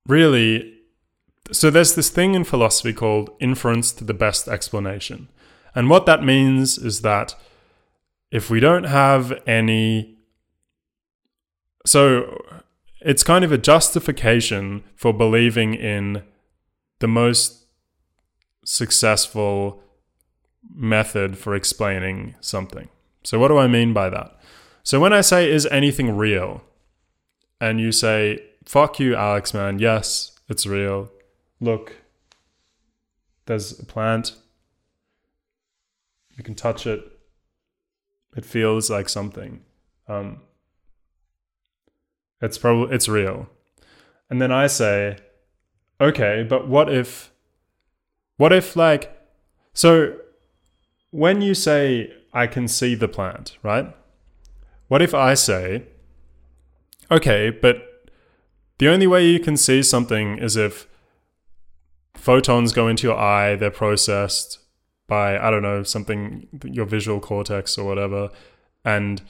really 0.06 0.74
so 1.50 1.70
there's 1.70 1.94
this 1.94 2.08
thing 2.08 2.35
in 2.35 2.44
philosophy 2.44 2.92
called 2.92 3.30
inference 3.40 3.92
to 3.92 4.04
the 4.04 4.14
best 4.14 4.48
explanation. 4.48 5.28
And 5.74 5.90
what 5.90 6.06
that 6.06 6.24
means 6.24 6.78
is 6.78 7.02
that 7.02 7.35
if 8.30 8.48
we 8.48 8.61
don't 8.61 8.85
have 8.85 9.38
any 9.46 10.16
so 11.85 12.42
it's 13.01 13.25
kind 13.25 13.45
of 13.45 13.53
a 13.53 13.59
justification 13.59 14.85
for 14.95 15.12
believing 15.12 15.75
in 15.75 16.23
the 17.01 17.09
most 17.09 17.66
successful 18.64 19.83
method 20.75 21.37
for 21.37 21.55
explaining 21.55 22.35
something. 22.40 22.88
So, 23.25 23.38
what 23.38 23.49
do 23.49 23.59
I 23.59 23.66
mean 23.66 23.92
by 23.92 24.09
that? 24.11 24.38
So, 24.83 25.01
when 25.01 25.12
I 25.12 25.21
say, 25.21 25.51
is 25.51 25.66
anything 25.66 26.16
real? 26.16 26.62
And 27.61 27.81
you 27.81 27.92
say, 27.92 28.40
fuck 28.64 28.99
you, 28.99 29.14
Alex, 29.14 29.55
man. 29.55 29.79
Yes, 29.79 30.33
it's 30.49 30.66
real. 30.66 31.11
Look, 31.61 31.97
there's 33.47 33.79
a 33.79 33.87
plant. 33.87 34.35
You 36.37 36.42
can 36.42 36.55
touch 36.55 36.87
it. 36.87 37.05
It 38.37 38.45
feels 38.45 38.90
like 38.90 39.09
something. 39.09 39.62
Um, 40.09 40.40
it's 42.42 42.59
probably 42.59 42.94
it's 42.94 43.09
real. 43.09 43.48
And 44.28 44.42
then 44.42 44.52
I 44.52 44.66
say, 44.66 45.18
okay, 46.00 46.44
but 46.46 46.68
what 46.68 46.92
if 46.92 47.33
what 48.37 48.52
if 48.52 48.76
like 48.76 49.16
so 49.72 50.16
when 51.11 51.40
you 51.40 51.55
say 51.55 52.12
I 52.33 52.46
can 52.46 52.68
see 52.68 52.94
the 52.94 53.09
plant, 53.09 53.57
right? 53.62 53.94
What 54.88 55.00
if 55.00 55.14
I 55.14 55.35
say, 55.35 55.85
okay, 57.11 57.50
but 57.50 58.11
the 58.78 58.88
only 58.88 59.07
way 59.07 59.26
you 59.26 59.38
can 59.38 59.57
see 59.57 59.83
something 59.83 60.38
is 60.38 60.57
if 60.57 60.88
photons 62.14 62.72
go 62.72 62.88
into 62.88 63.07
your 63.07 63.18
eye, 63.18 63.55
they're 63.57 63.70
processed 63.70 64.59
by, 65.07 65.38
I 65.38 65.50
don't 65.50 65.62
know, 65.62 65.83
something, 65.83 66.48
your 66.64 66.87
visual 66.87 67.20
cortex 67.20 67.76
or 67.78 67.85
whatever, 67.85 68.31
and 68.85 69.22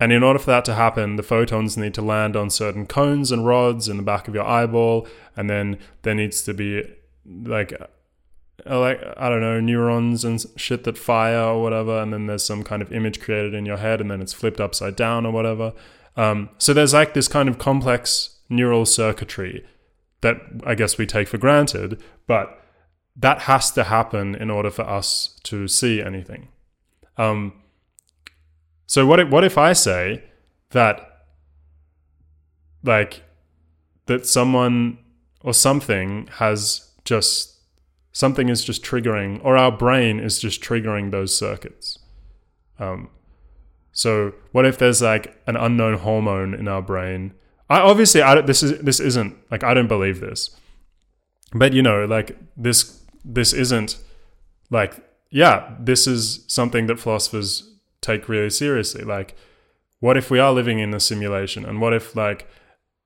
and 0.00 0.12
in 0.12 0.22
order 0.22 0.38
for 0.38 0.50
that 0.50 0.64
to 0.66 0.74
happen, 0.74 1.16
the 1.16 1.22
photons 1.22 1.76
need 1.76 1.94
to 1.94 2.02
land 2.02 2.36
on 2.36 2.50
certain 2.50 2.86
cones 2.86 3.30
and 3.30 3.46
rods 3.46 3.88
in 3.88 3.96
the 3.96 4.02
back 4.02 4.26
of 4.26 4.34
your 4.34 4.44
eyeball, 4.44 5.06
and 5.36 5.48
then 5.48 5.78
there 6.02 6.14
needs 6.14 6.42
to 6.42 6.54
be 6.54 6.82
like 7.24 7.72
uh, 8.68 8.78
like 8.78 9.00
I 9.16 9.28
don't 9.28 9.40
know 9.40 9.60
neurons 9.60 10.24
and 10.24 10.44
shit 10.56 10.84
that 10.84 10.98
fire 10.98 11.44
or 11.44 11.62
whatever, 11.62 12.02
and 12.02 12.12
then 12.12 12.26
there's 12.26 12.44
some 12.44 12.64
kind 12.64 12.82
of 12.82 12.92
image 12.92 13.20
created 13.20 13.54
in 13.54 13.66
your 13.66 13.76
head, 13.76 14.00
and 14.00 14.10
then 14.10 14.20
it's 14.20 14.32
flipped 14.32 14.60
upside 14.60 14.96
down 14.96 15.26
or 15.26 15.32
whatever. 15.32 15.72
Um, 16.16 16.50
so 16.58 16.72
there's 16.72 16.94
like 16.94 17.14
this 17.14 17.28
kind 17.28 17.48
of 17.48 17.58
complex 17.58 18.38
neural 18.48 18.86
circuitry 18.86 19.64
that 20.20 20.36
I 20.64 20.74
guess 20.74 20.98
we 20.98 21.06
take 21.06 21.28
for 21.28 21.38
granted, 21.38 22.02
but 22.26 22.60
that 23.16 23.42
has 23.42 23.70
to 23.72 23.84
happen 23.84 24.34
in 24.34 24.50
order 24.50 24.70
for 24.70 24.82
us 24.82 25.38
to 25.44 25.68
see 25.68 26.02
anything. 26.02 26.48
Um, 27.16 27.52
so 28.86 29.06
what 29.06 29.20
if, 29.20 29.28
what 29.28 29.44
if 29.44 29.58
I 29.58 29.72
say 29.72 30.24
that 30.70 31.24
like 32.82 33.22
that 34.06 34.26
someone 34.26 34.98
or 35.40 35.54
something 35.54 36.28
has 36.38 36.90
just 37.04 37.54
something 38.12 38.48
is 38.48 38.64
just 38.64 38.82
triggering 38.82 39.40
or 39.44 39.56
our 39.56 39.72
brain 39.72 40.20
is 40.20 40.38
just 40.38 40.62
triggering 40.62 41.10
those 41.10 41.36
circuits. 41.36 41.98
Um, 42.78 43.10
so 43.92 44.32
what 44.52 44.64
if 44.64 44.78
there's 44.78 45.02
like 45.02 45.40
an 45.46 45.56
unknown 45.56 45.98
hormone 45.98 46.54
in 46.54 46.68
our 46.68 46.82
brain? 46.82 47.34
I 47.68 47.80
obviously 47.80 48.22
I 48.22 48.40
this 48.40 48.62
is 48.62 48.78
this 48.80 49.00
isn't 49.00 49.36
like 49.50 49.64
I 49.64 49.74
don't 49.74 49.88
believe 49.88 50.20
this. 50.20 50.50
But 51.52 51.72
you 51.72 51.82
know, 51.82 52.04
like 52.04 52.36
this 52.56 53.02
this 53.24 53.52
isn't 53.52 53.98
like 54.70 54.94
yeah, 55.30 55.74
this 55.80 56.06
is 56.06 56.44
something 56.46 56.86
that 56.86 57.00
philosophers 57.00 57.73
take 58.04 58.28
really 58.28 58.50
seriously. 58.50 59.04
Like, 59.04 59.34
what 60.00 60.16
if 60.16 60.30
we 60.30 60.38
are 60.38 60.52
living 60.52 60.78
in 60.78 60.92
a 60.94 61.00
simulation? 61.00 61.64
And 61.64 61.80
what 61.80 61.92
if, 61.92 62.14
like, 62.14 62.48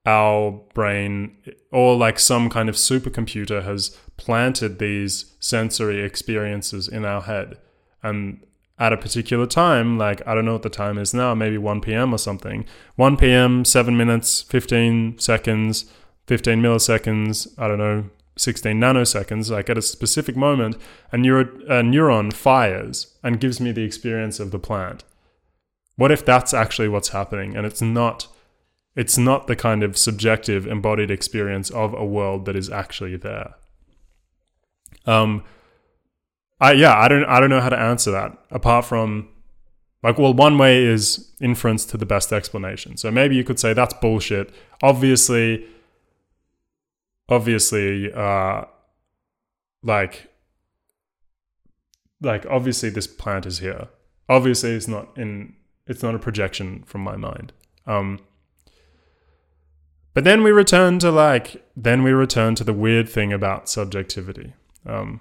our 0.07 0.61
brain 0.75 1.37
or 1.71 1.95
like 1.97 2.19
some 2.19 2.49
kind 2.49 2.69
of 2.69 2.77
supercomputer 2.77 3.63
has 3.63 3.97
planted 4.17 4.79
these 4.79 5.35
sensory 5.39 6.03
experiences 6.03 6.89
in 6.89 7.05
our 7.05 7.23
head? 7.23 7.59
And 8.03 8.41
at 8.79 8.93
a 8.93 8.97
particular 8.97 9.47
time, 9.47 9.99
like, 9.99 10.27
I 10.27 10.35
don't 10.35 10.45
know 10.45 10.53
what 10.53 10.63
the 10.63 10.71
time 10.71 10.99
is 10.99 11.13
now, 11.13 11.35
maybe 11.35 11.59
1 11.59 11.81
p.m. 11.81 12.15
or 12.15 12.19
something, 12.19 12.65
1 12.97 13.17
p.m., 13.17 13.65
7 13.65 13.97
minutes, 13.97 14.43
15 14.43 15.19
seconds, 15.19 15.87
15 16.27 16.63
milliseconds, 16.63 17.49
I 17.59 17.69
don't 17.69 17.79
know, 17.79 18.05
16 18.39 18.79
nanoseconds, 18.79 19.51
like 19.51 19.69
at 19.69 19.79
a 19.79 19.83
specific 19.83 20.37
moment, 20.37 20.77
a, 21.13 21.19
neuro- 21.19 21.61
a 21.67 21.83
neuron 21.83 22.33
fires 22.33 23.19
and 23.23 23.41
gives 23.41 23.61
me 23.61 23.73
the 23.73 23.83
experience 23.83 24.41
of 24.41 24.51
the 24.51 24.59
plant. 24.59 25.05
What 25.97 26.13
if 26.13 26.25
that's 26.25 26.55
actually 26.55 26.89
what's 26.89 27.09
happening 27.09 27.57
and 27.57 27.67
it's 27.67 27.83
not 27.83 28.29
it's 28.95 29.19
not 29.19 29.47
the 29.47 29.55
kind 29.55 29.85
of 29.85 29.97
subjective 29.97 30.67
embodied 30.67 31.11
experience 31.11 31.71
of 31.71 31.95
a 31.95 32.05
world 32.05 32.45
that 32.47 32.57
is 32.57 32.71
actually 32.71 33.17
there? 33.17 33.55
Um 35.07 35.45
I 36.61 36.73
yeah, 36.73 36.97
I 36.97 37.09
don't 37.09 37.25
I 37.25 37.41
don't 37.41 37.51
know 37.51 37.61
how 37.61 37.69
to 37.69 37.79
answer 37.79 38.13
that 38.13 38.39
apart 38.51 38.85
from 38.85 39.29
like 40.05 40.19
well 40.19 40.33
one 40.33 40.57
way 40.57 40.85
is 40.85 41.35
inference 41.41 41.85
to 41.87 41.97
the 41.97 42.07
best 42.07 42.33
explanation. 42.33 42.97
So 42.97 43.11
maybe 43.11 43.35
you 43.35 43.43
could 43.43 43.59
say 43.59 43.73
that's 43.73 43.95
bullshit. 43.95 44.55
Obviously 44.83 45.67
obviously 47.29 48.13
uh 48.13 48.65
like 49.83 50.29
like 52.21 52.47
obviously 52.49 52.91
this 52.91 53.07
plant 53.07 53.47
is 53.47 53.59
here. 53.59 53.89
Obviously 54.29 54.71
it's 54.73 54.89
not 54.89 55.17
in 55.17 55.55
it's 55.87 56.03
not 56.03 56.15
a 56.15 56.19
projection 56.19 56.83
from 56.85 57.03
my 57.03 57.17
mind. 57.17 57.53
Um 57.87 58.21
but 60.15 60.25
then 60.25 60.43
we 60.43 60.51
return 60.51 60.99
to 61.01 61.11
like 61.11 61.65
then 61.77 62.03
we 62.03 62.11
return 62.13 62.55
to 62.57 62.65
the 62.65 62.73
weird 62.73 63.09
thing 63.09 63.33
about 63.33 63.69
subjectivity. 63.69 64.55
Um 64.87 65.21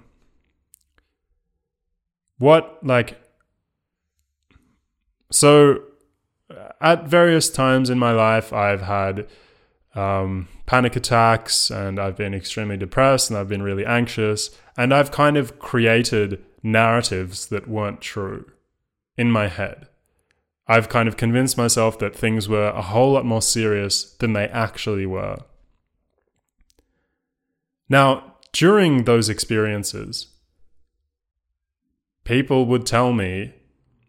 what 2.38 2.78
like 2.82 3.20
so 5.30 5.82
at 6.80 7.06
various 7.06 7.50
times 7.50 7.90
in 7.90 7.98
my 7.98 8.12
life 8.12 8.52
i've 8.52 8.82
had 8.82 9.26
um, 9.94 10.48
panic 10.66 10.96
attacks 10.96 11.70
and 11.70 11.98
I've 11.98 12.16
been 12.16 12.34
extremely 12.34 12.76
depressed 12.76 13.30
and 13.30 13.38
I've 13.38 13.48
been 13.48 13.62
really 13.62 13.86
anxious. 13.86 14.50
And 14.76 14.92
I've 14.94 15.10
kind 15.10 15.36
of 15.36 15.58
created 15.58 16.44
narratives 16.62 17.46
that 17.46 17.68
weren't 17.68 18.00
true 18.00 18.50
in 19.16 19.30
my 19.30 19.48
head. 19.48 19.88
I've 20.66 20.88
kind 20.88 21.08
of 21.08 21.16
convinced 21.16 21.56
myself 21.56 21.98
that 21.98 22.14
things 22.14 22.48
were 22.48 22.68
a 22.68 22.82
whole 22.82 23.12
lot 23.12 23.24
more 23.24 23.42
serious 23.42 24.12
than 24.14 24.34
they 24.34 24.46
actually 24.48 25.06
were. 25.06 25.38
Now, 27.88 28.36
during 28.52 29.04
those 29.04 29.30
experiences, 29.30 30.26
people 32.24 32.66
would 32.66 32.84
tell 32.84 33.14
me, 33.14 33.54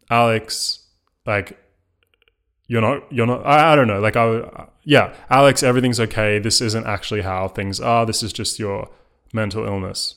Alex, 0.10 0.88
like, 1.26 1.58
you're 2.70 2.82
not 2.82 3.12
you're 3.12 3.26
not 3.26 3.46
I, 3.46 3.74
I 3.74 3.76
don't 3.76 3.88
know 3.88 4.00
like 4.00 4.16
I 4.16 4.68
yeah 4.84 5.14
Alex 5.30 5.64
everything's 5.64 6.00
okay. 6.00 6.38
This 6.38 6.62
isn't 6.62 6.86
actually 6.86 7.22
how 7.22 7.48
things 7.48 7.82
are. 7.82 8.06
This 8.06 8.22
is 8.22 8.32
just 8.32 8.60
your 8.60 8.90
mental 9.34 9.66
illness. 9.66 10.16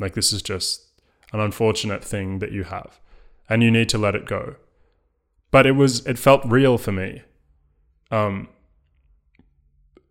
Like 0.00 0.14
this 0.14 0.32
is 0.32 0.42
just 0.42 0.84
an 1.32 1.38
unfortunate 1.38 2.04
thing 2.04 2.40
that 2.40 2.50
you 2.50 2.64
have 2.64 3.00
and 3.48 3.62
you 3.62 3.70
need 3.70 3.88
to 3.90 3.98
let 3.98 4.16
it 4.16 4.26
go. 4.26 4.56
But 5.52 5.64
it 5.64 5.72
was 5.72 6.04
it 6.04 6.18
felt 6.18 6.44
real 6.44 6.76
for 6.76 6.90
me. 6.90 7.22
Um 8.10 8.48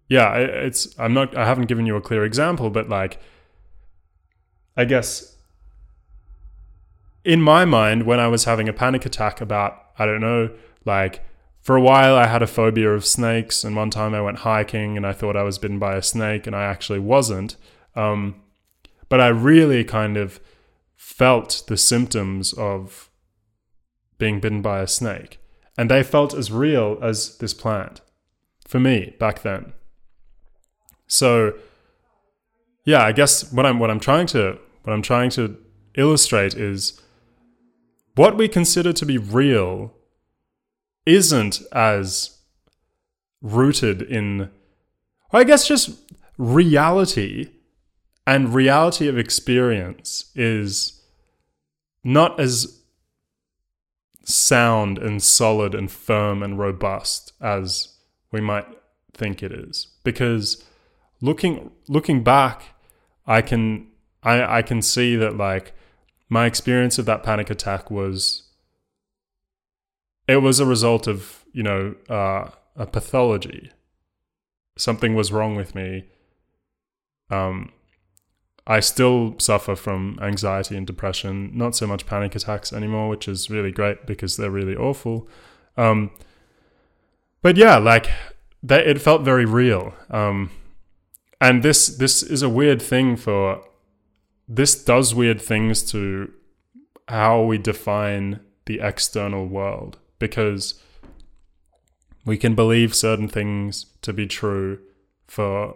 yeah 0.08 0.34
it's 0.36 0.97
I'm 0.97 1.13
not 1.13 1.36
I 1.36 1.45
haven't 1.45 1.67
given 1.67 1.86
you 1.86 1.97
a 1.97 2.01
clear 2.01 2.23
example 2.23 2.69
but 2.69 2.88
like 2.88 3.19
I 4.77 4.86
guess 4.86 5.36
in 7.25 7.41
my 7.41 7.65
mind 7.65 8.04
when 8.04 8.21
I 8.21 8.30
was 8.30 8.45
having 8.45 8.69
a 8.69 8.73
panic 8.73 9.06
attack 9.06 9.41
about 9.41 9.77
I 9.99 10.06
don't 10.06 10.21
know 10.21 10.51
like 10.86 11.25
for 11.62 11.76
a 11.76 11.82
while 11.82 12.15
I 12.15 12.28
had 12.28 12.41
a 12.41 12.47
phobia 12.47 12.89
of 12.89 13.06
snakes, 13.06 13.63
and 13.63 13.76
one 13.76 13.91
time 13.91 14.15
I 14.15 14.21
went 14.21 14.39
hiking 14.39 14.97
and 14.97 15.06
I 15.06 15.13
thought 15.13 15.38
I 15.38 15.43
was 15.43 15.60
bitten 15.60 15.80
by 15.80 15.95
a 15.95 16.02
snake, 16.02 16.47
and 16.47 16.56
I 16.56 16.63
actually 16.63 17.00
wasn't. 17.00 17.56
Um, 17.95 18.41
but 19.10 19.21
I 19.21 19.28
really 19.28 19.84
kind 19.84 20.17
of 20.17 20.39
felt 20.95 21.63
the 21.67 21.78
symptoms 21.78 22.54
of 22.54 23.10
being 24.17 24.39
bitten 24.39 24.62
by 24.62 24.80
a 24.82 24.88
snake, 24.88 25.39
and 25.78 25.89
they 25.89 26.02
felt 26.02 26.34
as 26.34 26.52
real 26.52 26.97
as 27.02 27.38
this 27.38 27.54
plant 27.54 28.02
for 28.67 28.80
me 28.80 29.15
back 29.19 29.41
then. 29.41 29.74
So, 31.08 31.54
yeah, 32.86 33.04
I 33.04 33.12
guess 33.12 33.52
what 33.52 33.65
I'm 33.65 33.80
what 33.80 33.91
I'm 33.91 34.00
trying 34.00 34.28
to 34.28 34.58
what 34.84 34.93
I'm 34.93 35.02
trying 35.02 35.30
to 35.32 35.58
illustrate 35.95 36.56
is 36.56 37.00
what 38.15 38.38
we 38.38 38.47
consider 38.47 38.93
to 38.93 39.06
be 39.06 39.17
real 39.17 39.93
isn't 41.06 41.62
as 41.72 42.38
rooted 43.42 44.02
in, 44.02 44.50
I 45.32 45.44
guess, 45.44 45.68
just 45.68 46.00
reality 46.38 47.50
and 48.28 48.54
reality 48.54 49.08
of 49.08 49.18
experience 49.18 50.32
is 50.36 51.02
not 52.04 52.40
as 52.40 52.82
sound 54.24 54.98
and 54.98 55.22
solid 55.22 55.74
and 55.74 55.92
firm 55.92 56.44
and 56.44 56.60
robust 56.60 57.34
as 57.42 57.98
we 58.32 58.40
might 58.40 58.68
think 59.14 59.42
it 59.42 59.52
is. 59.52 59.88
Because 60.04 60.64
looking 61.22 61.72
looking 61.88 62.24
back 62.24 62.64
i 63.28 63.42
can 63.42 63.88
i 64.24 64.58
i 64.58 64.62
can 64.62 64.82
see 64.82 65.16
that 65.16 65.38
like 65.38 65.74
my 66.30 66.46
experience 66.46 66.98
of 66.98 67.06
that 67.06 67.24
panic 67.24 67.50
attack 67.50 67.92
was 67.92 68.50
it 70.32 70.41
was 70.41 70.60
a 70.60 70.65
result 70.65 71.08
of 71.08 71.44
you 71.52 71.63
know 71.63 71.96
uh, 72.10 72.50
a 72.76 72.86
pathology. 72.86 73.72
Something 74.78 75.15
was 75.15 75.32
wrong 75.32 75.56
with 75.56 75.76
me. 75.76 76.06
Um, 77.30 77.72
I 78.65 78.80
still 78.80 79.36
suffer 79.38 79.76
from 79.76 80.17
anxiety 80.22 80.78
and 80.78 80.88
depression. 80.88 81.52
Not 81.54 81.76
so 81.76 81.88
much 81.88 82.06
panic 82.06 82.36
attacks 82.36 82.72
anymore, 82.72 83.10
which 83.10 83.28
is 83.28 83.50
really 83.50 83.72
great 83.72 84.06
because 84.06 84.38
they're 84.38 84.52
really 84.52 84.76
awful. 84.76 85.28
Um, 85.78 86.12
but 87.41 87.58
yeah, 87.58 87.78
like 87.78 88.10
that, 88.63 88.88
it 88.88 89.02
felt 89.02 89.24
very 89.24 89.46
real. 89.46 89.94
Um, 90.10 90.52
and 91.39 91.63
this 91.63 91.88
this 91.88 92.24
is 92.24 92.41
a 92.41 92.50
weird 92.50 92.82
thing 92.82 93.17
for. 93.17 93.63
This 94.48 94.84
does 94.84 95.15
weird 95.15 95.41
things 95.41 95.82
to 95.91 96.32
how 97.08 97.41
we 97.41 97.58
define 97.58 98.41
the 98.65 98.80
external 98.82 99.48
world 99.48 99.98
because 100.22 100.82
we 102.26 102.38
can 102.38 102.56
believe 102.56 102.96
certain 102.96 103.28
things 103.28 103.88
to 104.02 104.14
be 104.14 104.28
true 104.28 104.80
for 105.28 105.76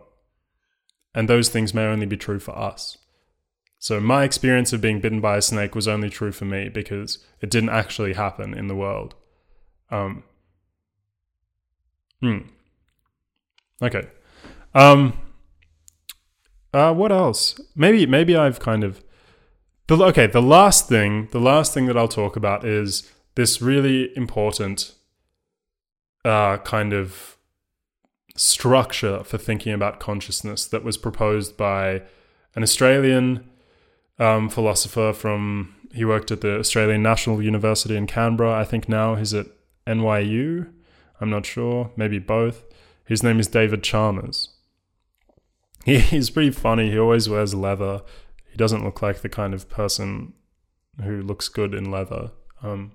and 1.13 1.29
those 1.29 1.49
things 1.49 1.73
may 1.73 1.85
only 1.85 2.05
be 2.05 2.17
true 2.17 2.39
for 2.39 2.57
us. 2.57 2.97
So 3.79 3.99
my 3.99 4.23
experience 4.23 4.73
of 4.73 4.81
being 4.81 4.99
bitten 4.99 5.21
by 5.21 5.37
a 5.37 5.41
snake 5.41 5.73
was 5.73 5.87
only 5.87 6.09
true 6.09 6.31
for 6.31 6.45
me 6.45 6.69
because 6.69 7.19
it 7.41 7.49
didn't 7.49 7.69
actually 7.69 8.13
happen 8.13 8.53
in 8.53 8.67
the 8.67 8.75
world. 8.75 9.15
Um, 9.89 10.23
hmm. 12.21 12.39
Okay. 13.81 14.07
Um, 14.73 15.17
uh, 16.73 16.93
what 16.93 17.11
else? 17.11 17.59
Maybe 17.75 18.05
maybe 18.05 18.35
I've 18.35 18.59
kind 18.59 18.83
of 18.83 19.01
the 19.87 20.03
okay. 20.05 20.27
The 20.27 20.41
last 20.41 20.89
thing, 20.89 21.29
the 21.31 21.39
last 21.39 21.73
thing 21.73 21.85
that 21.85 21.97
I'll 21.97 22.07
talk 22.07 22.35
about 22.35 22.65
is 22.65 23.09
this 23.35 23.61
really 23.61 24.15
important 24.17 24.93
uh, 26.23 26.57
kind 26.57 26.93
of 26.93 27.37
structure 28.35 29.23
for 29.23 29.37
thinking 29.37 29.73
about 29.73 29.99
consciousness 29.99 30.65
that 30.67 30.83
was 30.83 30.97
proposed 30.97 31.55
by 31.55 32.01
an 32.55 32.63
Australian 32.63 33.49
um, 34.19 34.49
philosopher 34.49 35.13
from 35.13 35.75
he 35.93 36.03
worked 36.03 36.31
at 36.31 36.41
the 36.41 36.59
Australian 36.59 37.01
National 37.01 37.41
University 37.41 37.95
in 37.95 38.05
Canberra. 38.05 38.53
I 38.59 38.65
think 38.65 38.89
now 38.89 39.15
he's 39.15 39.33
at 39.33 39.47
NYU. 39.87 40.69
I'm 41.21 41.29
not 41.29 41.45
sure, 41.45 41.91
maybe 41.95 42.19
both. 42.19 42.65
His 43.05 43.23
name 43.23 43.39
is 43.39 43.47
David 43.47 43.81
Chalmers. 43.81 44.49
He, 45.85 45.99
he's 45.99 46.29
pretty 46.29 46.51
funny. 46.51 46.91
He 46.91 46.99
always 46.99 47.29
wears 47.29 47.53
leather. 47.53 48.01
He 48.49 48.57
doesn't 48.57 48.83
look 48.83 49.01
like 49.01 49.21
the 49.21 49.29
kind 49.29 49.53
of 49.53 49.69
person 49.69 50.33
who 51.01 51.21
looks 51.21 51.47
good 51.47 51.73
in 51.73 51.91
leather. 51.91 52.31
Um, 52.61 52.91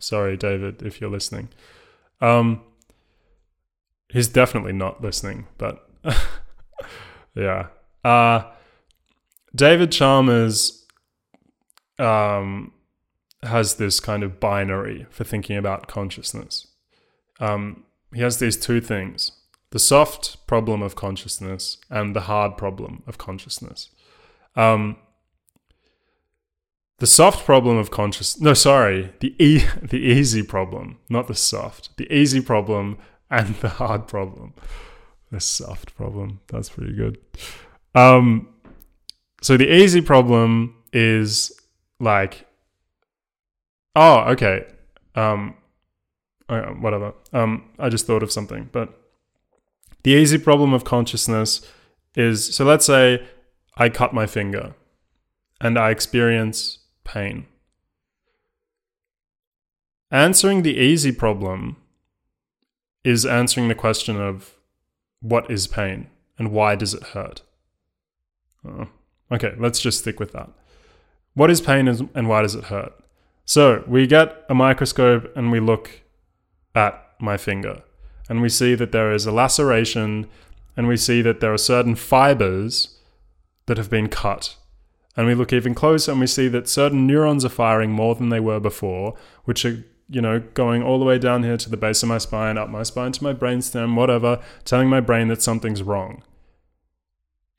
sorry, 0.00 0.36
David, 0.36 0.82
if 0.82 1.00
you're 1.00 1.10
listening. 1.10 1.48
Um, 2.20 2.62
he's 4.08 4.28
definitely 4.28 4.72
not 4.72 5.02
listening, 5.02 5.46
but 5.58 5.88
yeah. 7.34 7.68
Uh, 8.04 8.42
David 9.54 9.92
Chalmers 9.92 10.86
um, 11.98 12.72
has 13.42 13.76
this 13.76 14.00
kind 14.00 14.22
of 14.22 14.40
binary 14.40 15.06
for 15.10 15.24
thinking 15.24 15.56
about 15.56 15.86
consciousness. 15.86 16.66
Um, 17.38 17.84
he 18.12 18.20
has 18.22 18.38
these 18.38 18.56
two 18.56 18.80
things 18.80 19.32
the 19.70 19.78
soft 19.78 20.44
problem 20.48 20.82
of 20.82 20.96
consciousness 20.96 21.78
and 21.88 22.14
the 22.14 22.22
hard 22.22 22.56
problem 22.56 23.04
of 23.06 23.18
consciousness. 23.18 23.90
Um, 24.56 24.96
the 27.00 27.06
soft 27.06 27.44
problem 27.44 27.76
of 27.76 27.90
conscious 27.90 28.40
no 28.40 28.54
sorry 28.54 29.12
the 29.20 29.34
e- 29.38 29.64
the 29.82 29.98
easy 29.98 30.42
problem 30.42 30.98
not 31.08 31.26
the 31.26 31.34
soft 31.34 31.96
the 31.96 32.10
easy 32.12 32.40
problem 32.40 32.96
and 33.30 33.54
the 33.56 33.68
hard 33.68 34.06
problem. 34.08 34.54
The 35.30 35.40
soft 35.40 35.94
problem 35.94 36.40
that's 36.48 36.68
pretty 36.68 36.92
good. 36.92 37.18
Um 37.94 38.48
so 39.42 39.56
the 39.56 39.72
easy 39.72 40.00
problem 40.00 40.74
is 40.92 41.52
like 42.00 42.46
oh 43.94 44.20
okay 44.32 44.66
um 45.14 45.54
uh, 46.48 46.62
whatever 46.72 47.14
um 47.32 47.70
i 47.78 47.88
just 47.88 48.06
thought 48.06 48.22
of 48.22 48.32
something 48.32 48.68
but 48.72 49.00
the 50.02 50.10
easy 50.10 50.36
problem 50.36 50.74
of 50.74 50.84
consciousness 50.84 51.62
is 52.16 52.54
so 52.54 52.64
let's 52.64 52.84
say 52.84 53.24
i 53.76 53.88
cut 53.88 54.12
my 54.12 54.26
finger 54.26 54.74
and 55.60 55.78
i 55.78 55.90
experience 55.90 56.79
pain. 57.10 57.46
Answering 60.12 60.62
the 60.62 60.76
easy 60.76 61.12
problem 61.12 61.76
is 63.02 63.26
answering 63.26 63.68
the 63.68 63.74
question 63.74 64.20
of 64.20 64.54
what 65.20 65.50
is 65.50 65.66
pain 65.66 66.08
and 66.38 66.52
why 66.52 66.76
does 66.76 66.94
it 66.94 67.02
hurt? 67.14 67.42
Uh, 68.66 68.84
okay, 69.32 69.54
let's 69.58 69.80
just 69.80 69.98
stick 69.98 70.20
with 70.20 70.32
that. 70.32 70.50
What 71.34 71.50
is 71.50 71.60
pain 71.60 71.88
and 71.88 72.28
why 72.28 72.42
does 72.42 72.54
it 72.54 72.64
hurt? 72.64 72.92
So 73.44 73.82
we 73.86 74.06
get 74.06 74.44
a 74.48 74.54
microscope 74.54 75.32
and 75.36 75.50
we 75.50 75.58
look 75.58 76.02
at 76.74 76.94
my 77.20 77.36
finger 77.36 77.82
and 78.28 78.40
we 78.40 78.48
see 78.48 78.76
that 78.76 78.92
there 78.92 79.12
is 79.12 79.26
a 79.26 79.32
laceration 79.32 80.28
and 80.76 80.86
we 80.86 80.96
see 80.96 81.22
that 81.22 81.40
there 81.40 81.52
are 81.52 81.58
certain 81.58 81.96
fibers 81.96 82.98
that 83.66 83.78
have 83.78 83.90
been 83.90 84.08
cut 84.08 84.56
and 85.20 85.26
we 85.26 85.34
look 85.34 85.52
even 85.52 85.74
closer 85.74 86.12
and 86.12 86.18
we 86.18 86.26
see 86.26 86.48
that 86.48 86.66
certain 86.66 87.06
neurons 87.06 87.44
are 87.44 87.50
firing 87.50 87.92
more 87.92 88.14
than 88.14 88.30
they 88.30 88.40
were 88.40 88.58
before, 88.58 89.14
which 89.44 89.66
are, 89.66 89.84
you 90.08 90.22
know, 90.22 90.40
going 90.54 90.82
all 90.82 90.98
the 90.98 91.04
way 91.04 91.18
down 91.18 91.42
here 91.42 91.58
to 91.58 91.68
the 91.68 91.76
base 91.76 92.02
of 92.02 92.08
my 92.08 92.16
spine, 92.16 92.56
up 92.56 92.70
my 92.70 92.82
spine 92.82 93.12
to 93.12 93.22
my 93.22 93.34
brainstem, 93.34 93.96
whatever, 93.96 94.40
telling 94.64 94.88
my 94.88 94.98
brain 94.98 95.28
that 95.28 95.42
something's 95.42 95.82
wrong. 95.82 96.22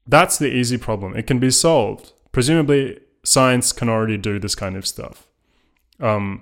That's 0.07 0.39
the 0.39 0.51
easy 0.51 0.79
problem. 0.79 1.15
It 1.15 1.27
can 1.27 1.37
be 1.37 1.51
solved. 1.51 2.13
Presumably, 2.31 2.99
science 3.23 3.71
can 3.71 3.89
already 3.89 4.17
do 4.17 4.39
this 4.39 4.55
kind 4.55 4.75
of 4.75 4.87
stuff. 4.87 5.27
Um, 5.99 6.41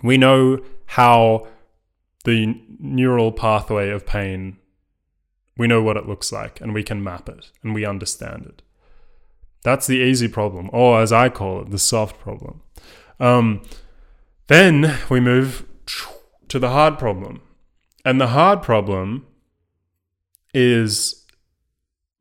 we 0.00 0.16
know 0.16 0.60
how 0.86 1.48
the 2.24 2.54
neural 2.78 3.32
pathway 3.32 3.90
of 3.90 4.06
pain, 4.06 4.58
we 5.56 5.66
know 5.66 5.82
what 5.82 5.96
it 5.96 6.06
looks 6.06 6.30
like, 6.30 6.60
and 6.60 6.72
we 6.72 6.84
can 6.84 7.02
map 7.02 7.28
it, 7.28 7.50
and 7.64 7.74
we 7.74 7.84
understand 7.84 8.46
it. 8.46 8.62
That's 9.62 9.86
the 9.86 9.96
easy 9.96 10.28
problem, 10.28 10.70
or 10.72 11.00
as 11.00 11.12
I 11.12 11.28
call 11.28 11.62
it, 11.62 11.70
the 11.70 11.78
soft 11.78 12.18
problem. 12.20 12.62
Um, 13.20 13.62
then 14.46 14.98
we 15.10 15.20
move 15.20 15.64
to 16.48 16.58
the 16.58 16.70
hard 16.70 16.98
problem. 16.98 17.42
And 18.04 18.20
the 18.20 18.28
hard 18.28 18.62
problem 18.62 19.26
is 20.54 21.26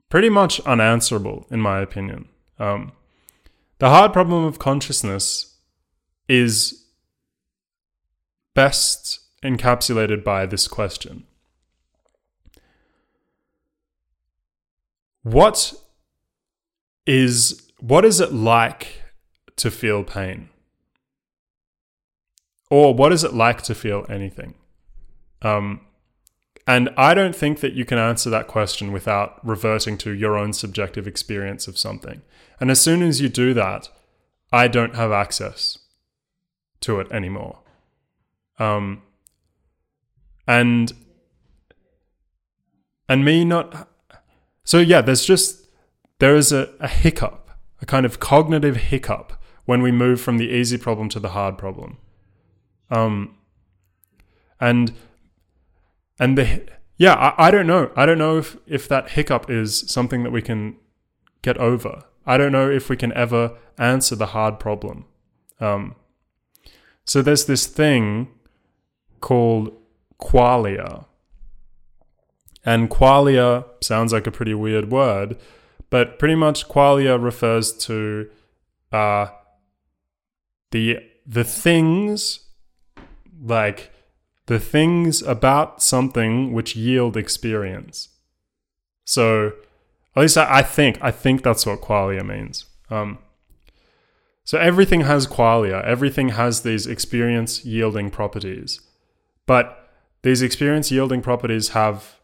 pretty 0.10 0.30
much 0.30 0.60
unanswerable, 0.62 1.46
in 1.50 1.62
my 1.62 1.80
opinion. 1.80 2.28
Um, 2.60 2.92
the 3.80 3.90
hard 3.90 4.12
problem 4.14 4.44
of 4.44 4.60
consciousness 4.60 5.56
is 6.28 6.86
best 8.54 9.20
encapsulated 9.44 10.24
by 10.24 10.46
this 10.46 10.68
question 10.68 11.24
What 15.22 15.74
is 17.08 17.72
what 17.80 18.06
is 18.06 18.20
it 18.20 18.34
like 18.34 19.02
to 19.56 19.72
feel 19.72 20.04
pain? 20.04 20.50
Or 22.70 22.94
what 22.94 23.14
is 23.14 23.24
it 23.24 23.34
like 23.34 23.62
to 23.64 23.74
feel 23.74 24.06
anything? 24.10 24.56
Um, 25.42 25.82
and 26.68 26.90
I 26.98 27.14
don't 27.14 27.36
think 27.36 27.62
that 27.62 27.74
you 27.74 27.86
can 27.86 27.98
answer 27.98 28.30
that 28.30 28.48
question 28.48 28.92
without 28.92 29.40
reverting 29.46 29.98
to 30.00 30.12
your 30.12 30.38
own 30.38 30.52
subjective 30.52 31.08
experience 31.08 31.68
of 31.68 31.78
something. 31.78 32.22
And 32.60 32.70
as 32.70 32.82
soon 32.82 33.02
as 33.02 33.22
you 33.22 33.30
do 33.30 33.54
that, 33.54 33.88
I 34.52 34.68
don't 34.68 34.96
have 34.96 35.14
access 35.14 35.80
to 36.82 37.00
it 37.00 37.10
anymore. 37.12 37.60
Um, 38.60 39.02
and 40.46 40.92
and 43.08 43.24
me 43.24 43.46
not 43.46 43.88
so 44.64 44.80
yeah, 44.80 45.02
there's 45.02 45.24
just 45.24 45.67
there 46.20 46.36
is 46.36 46.52
a, 46.52 46.70
a 46.80 46.88
hiccup, 46.88 47.50
a 47.82 47.86
kind 47.86 48.06
of 48.06 48.20
cognitive 48.20 48.76
hiccup 48.78 49.34
when 49.66 49.82
we 49.82 49.92
move 49.92 50.22
from 50.22 50.38
the 50.38 50.50
easy 50.50 50.78
problem 50.78 51.10
to 51.10 51.20
the 51.20 51.30
hard 51.30 51.58
problem. 51.58 51.98
Um, 52.90 53.38
and 54.60 54.94
and 56.20 56.38
the 56.38 56.68
yeah, 56.98 57.14
I, 57.14 57.48
I 57.48 57.52
don't 57.52 57.68
know. 57.68 57.92
I 57.96 58.06
don't 58.06 58.18
know 58.18 58.38
if 58.38 58.58
if 58.66 58.88
that 58.88 59.12
hiccup 59.12 59.50
is 59.50 59.84
something 59.88 60.24
that 60.24 60.32
we 60.32 60.42
can 60.42 60.78
get 61.42 61.58
over. 61.58 62.04
I 62.26 62.38
don't 62.38 62.52
know 62.52 62.70
if 62.70 62.90
we 62.90 62.98
can 62.98 63.14
ever 63.14 63.58
answer 63.78 64.16
the 64.16 64.28
hard 64.28 64.60
problem. 64.60 65.06
Um, 65.60 65.96
so 67.06 67.22
there's 67.22 67.46
this 67.46 67.66
thing 67.68 68.28
called 69.22 69.72
qualia. 70.20 71.06
And 72.66 72.90
qualia 72.90 73.66
sounds 73.82 74.12
like 74.12 74.28
a 74.28 74.32
pretty 74.32 74.54
weird 74.54 74.92
word, 74.92 75.38
but 75.90 76.20
pretty 76.20 76.36
much 76.36 76.68
qualia 76.68 77.22
refers 77.22 77.72
to 77.86 78.30
uh, 78.92 79.28
the 80.72 81.00
the 81.26 81.44
things 81.44 82.40
like 83.42 83.92
the 84.48 84.60
things 84.60 85.22
about 85.22 85.82
something 85.82 86.54
which 86.54 86.76
yield 86.76 87.18
experience. 87.18 88.10
So 89.06 89.54
at 90.16 90.22
least 90.22 90.38
I, 90.38 90.60
I 90.60 90.62
think 90.64 90.98
I 91.02 91.12
think 91.12 91.44
that's 91.44 91.66
what 91.66 91.82
qualia 91.82 92.26
means. 92.26 92.66
Um, 92.90 93.20
so 94.44 94.58
everything 94.58 95.02
has 95.02 95.28
qualia. 95.28 95.84
Everything 95.84 96.30
has 96.30 96.62
these 96.62 96.88
experience 96.88 97.66
yielding 97.66 98.10
properties, 98.10 98.80
but 99.46 99.90
these 100.24 100.42
experience 100.42 100.92
yielding 100.92 101.22
properties 101.22 101.70
have 101.70 102.16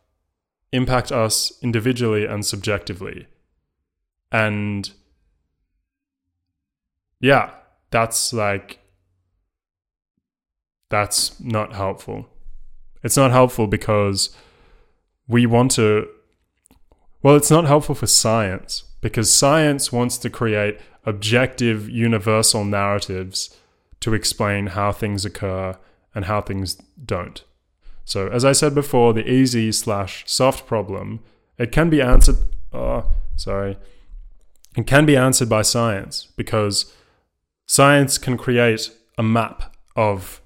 impact 0.72 1.12
us 1.12 1.54
individually 1.62 2.26
and 2.26 2.46
subjectively. 2.46 3.28
And 4.34 4.90
yeah, 7.20 7.52
that's 7.92 8.34
like, 8.34 8.80
that's 10.90 11.40
not 11.40 11.74
helpful. 11.74 12.28
It's 13.04 13.16
not 13.16 13.32
helpful 13.32 13.68
because 13.68 14.36
we 15.28 15.46
want 15.46 15.72
to, 15.72 16.08
well, 17.22 17.36
it's 17.36 17.52
not 17.52 17.66
helpful 17.66 17.94
for 17.94 18.08
science 18.08 18.86
because 19.02 19.32
science 19.32 19.92
wants 19.92 20.18
to 20.18 20.30
create 20.30 20.80
objective, 21.06 21.88
universal 21.88 22.66
narratives 22.66 23.56
to 24.00 24.14
explain 24.16 24.68
how 24.68 24.92
things 24.92 25.26
occur 25.26 25.78
and 26.16 26.26
how 26.26 26.42
things 26.42 26.76
don't. 27.06 27.44
So, 28.06 28.28
as 28.28 28.44
I 28.44 28.52
said 28.52 28.76
before, 28.76 29.14
the 29.14 29.30
easy 29.30 29.72
slash 29.72 30.24
soft 30.28 30.66
problem, 30.66 31.22
it 31.58 31.72
can 31.72 31.90
be 31.90 32.02
answered. 32.02 32.38
Oh, 32.74 33.10
sorry 33.36 33.78
and 34.76 34.88
can 34.88 35.06
be 35.06 35.16
answered 35.16 35.50
by 35.50 35.62
science 35.62 36.28
because 36.36 36.94
science 37.66 38.18
can 38.18 38.38
create 38.38 38.92
a 39.18 39.24
map 39.24 39.76
of 39.96 40.42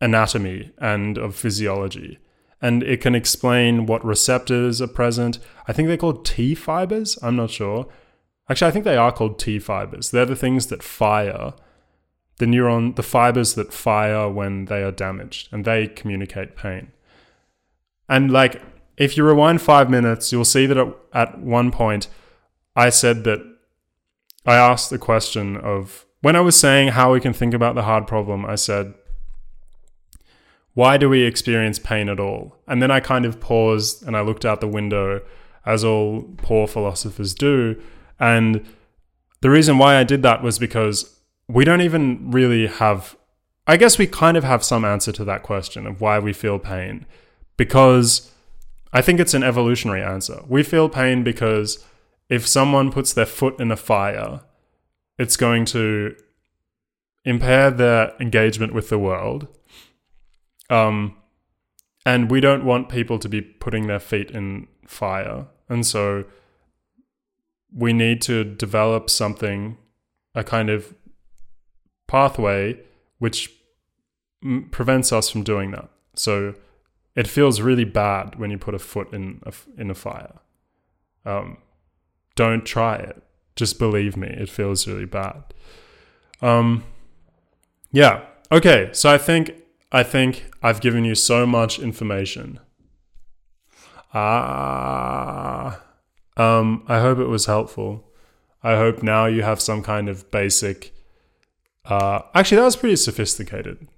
anatomy 0.00 0.72
and 0.78 1.18
of 1.18 1.34
physiology. 1.34 2.18
And 2.60 2.82
it 2.82 3.00
can 3.00 3.14
explain 3.14 3.86
what 3.86 4.04
receptors 4.04 4.82
are 4.82 4.88
present. 4.88 5.38
I 5.68 5.72
think 5.72 5.88
they're 5.88 5.96
called 5.96 6.24
T 6.24 6.54
fibers. 6.54 7.18
I'm 7.22 7.36
not 7.36 7.50
sure. 7.50 7.86
Actually, 8.48 8.68
I 8.68 8.70
think 8.72 8.84
they 8.84 8.96
are 8.96 9.12
called 9.12 9.38
T 9.38 9.58
fibers. 9.58 10.10
They're 10.10 10.24
the 10.24 10.34
things 10.34 10.66
that 10.66 10.82
fire 10.82 11.52
the 12.38 12.46
neuron, 12.46 12.94
the 12.96 13.02
fibers 13.02 13.54
that 13.54 13.72
fire 13.72 14.28
when 14.28 14.66
they 14.66 14.82
are 14.82 14.92
damaged, 14.92 15.48
and 15.52 15.64
they 15.64 15.88
communicate 15.88 16.56
pain. 16.56 16.92
And 18.08 18.30
like, 18.30 18.62
if 18.96 19.16
you 19.16 19.24
rewind 19.24 19.60
five 19.60 19.90
minutes, 19.90 20.32
you'll 20.32 20.44
see 20.44 20.66
that 20.66 20.96
at 21.12 21.38
one 21.38 21.70
point 21.70 22.08
I 22.78 22.90
said 22.90 23.24
that 23.24 23.40
I 24.46 24.54
asked 24.54 24.90
the 24.90 24.98
question 24.98 25.56
of 25.56 26.06
when 26.20 26.36
I 26.36 26.40
was 26.40 26.56
saying 26.56 26.88
how 26.88 27.12
we 27.12 27.20
can 27.20 27.32
think 27.32 27.52
about 27.52 27.74
the 27.74 27.82
hard 27.82 28.06
problem, 28.06 28.46
I 28.46 28.54
said, 28.54 28.94
why 30.74 30.96
do 30.96 31.08
we 31.08 31.22
experience 31.22 31.80
pain 31.80 32.08
at 32.08 32.20
all? 32.20 32.56
And 32.68 32.80
then 32.80 32.92
I 32.92 33.00
kind 33.00 33.24
of 33.24 33.40
paused 33.40 34.06
and 34.06 34.16
I 34.16 34.20
looked 34.20 34.44
out 34.44 34.60
the 34.60 34.68
window, 34.68 35.22
as 35.66 35.82
all 35.82 36.22
poor 36.36 36.68
philosophers 36.68 37.34
do. 37.34 37.82
And 38.20 38.64
the 39.40 39.50
reason 39.50 39.76
why 39.76 39.96
I 39.96 40.04
did 40.04 40.22
that 40.22 40.44
was 40.44 40.60
because 40.60 41.18
we 41.48 41.64
don't 41.64 41.80
even 41.80 42.30
really 42.30 42.68
have, 42.68 43.16
I 43.66 43.76
guess 43.76 43.98
we 43.98 44.06
kind 44.06 44.36
of 44.36 44.44
have 44.44 44.62
some 44.62 44.84
answer 44.84 45.10
to 45.10 45.24
that 45.24 45.42
question 45.42 45.84
of 45.84 46.00
why 46.00 46.20
we 46.20 46.32
feel 46.32 46.60
pain. 46.60 47.06
Because 47.56 48.32
I 48.92 49.02
think 49.02 49.18
it's 49.18 49.34
an 49.34 49.42
evolutionary 49.42 50.00
answer. 50.00 50.44
We 50.46 50.62
feel 50.62 50.88
pain 50.88 51.24
because 51.24 51.84
if 52.28 52.46
someone 52.46 52.92
puts 52.92 53.12
their 53.12 53.26
foot 53.26 53.58
in 53.60 53.70
a 53.70 53.76
fire, 53.76 54.40
it's 55.18 55.36
going 55.36 55.64
to 55.66 56.14
impair 57.24 57.70
their 57.70 58.14
engagement 58.20 58.72
with 58.72 58.88
the 58.88 58.98
world 58.98 59.48
um, 60.70 61.16
and 62.04 62.30
we 62.30 62.40
don't 62.40 62.64
want 62.64 62.88
people 62.88 63.18
to 63.18 63.28
be 63.28 63.40
putting 63.40 63.86
their 63.86 64.00
feet 64.00 64.30
in 64.30 64.66
fire. 64.86 65.46
And 65.68 65.86
so 65.86 66.24
we 67.72 67.92
need 67.92 68.22
to 68.22 68.44
develop 68.44 69.10
something, 69.10 69.76
a 70.34 70.44
kind 70.44 70.70
of 70.70 70.94
pathway 72.06 72.80
which 73.18 73.50
m- 74.42 74.68
prevents 74.70 75.12
us 75.12 75.28
from 75.28 75.42
doing 75.42 75.70
that. 75.72 75.88
So 76.14 76.54
it 77.14 77.26
feels 77.26 77.60
really 77.60 77.84
bad 77.84 78.38
when 78.38 78.50
you 78.50 78.58
put 78.58 78.74
a 78.74 78.78
foot 78.78 79.12
in 79.12 79.42
a, 79.44 79.52
in 79.76 79.90
a 79.90 79.94
fire. 79.94 80.38
Um, 81.26 81.58
don't 82.38 82.64
try 82.64 82.94
it. 82.94 83.20
Just 83.56 83.80
believe 83.80 84.16
me, 84.16 84.28
it 84.28 84.48
feels 84.48 84.86
really 84.86 85.04
bad. 85.04 85.42
Um, 86.40 86.84
yeah. 87.90 88.20
Okay. 88.52 88.90
So 88.92 89.10
I 89.10 89.18
think 89.18 89.54
I 89.90 90.04
think 90.04 90.50
I've 90.62 90.80
given 90.80 91.04
you 91.04 91.16
so 91.16 91.46
much 91.46 91.80
information. 91.80 92.60
Ah. 94.14 95.80
Um, 96.36 96.84
I 96.86 97.00
hope 97.00 97.18
it 97.18 97.26
was 97.26 97.46
helpful. 97.46 98.04
I 98.62 98.76
hope 98.76 99.02
now 99.02 99.26
you 99.26 99.42
have 99.42 99.60
some 99.60 99.82
kind 99.82 100.08
of 100.08 100.30
basic. 100.30 100.94
Uh, 101.84 102.20
actually, 102.34 102.58
that 102.58 102.64
was 102.64 102.76
pretty 102.76 102.96
sophisticated. 102.96 103.88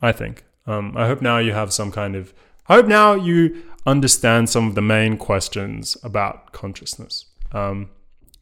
I 0.00 0.12
think. 0.12 0.44
Um, 0.66 0.96
I 0.96 1.06
hope 1.06 1.20
now 1.20 1.36
you 1.38 1.52
have 1.52 1.72
some 1.72 1.92
kind 1.92 2.16
of. 2.16 2.32
I 2.66 2.76
hope 2.76 2.86
now 2.86 3.12
you 3.12 3.62
understand 3.84 4.48
some 4.48 4.68
of 4.68 4.74
the 4.74 4.82
main 4.82 5.18
questions 5.18 5.96
about 6.02 6.52
consciousness. 6.52 7.27
Um, 7.52 7.90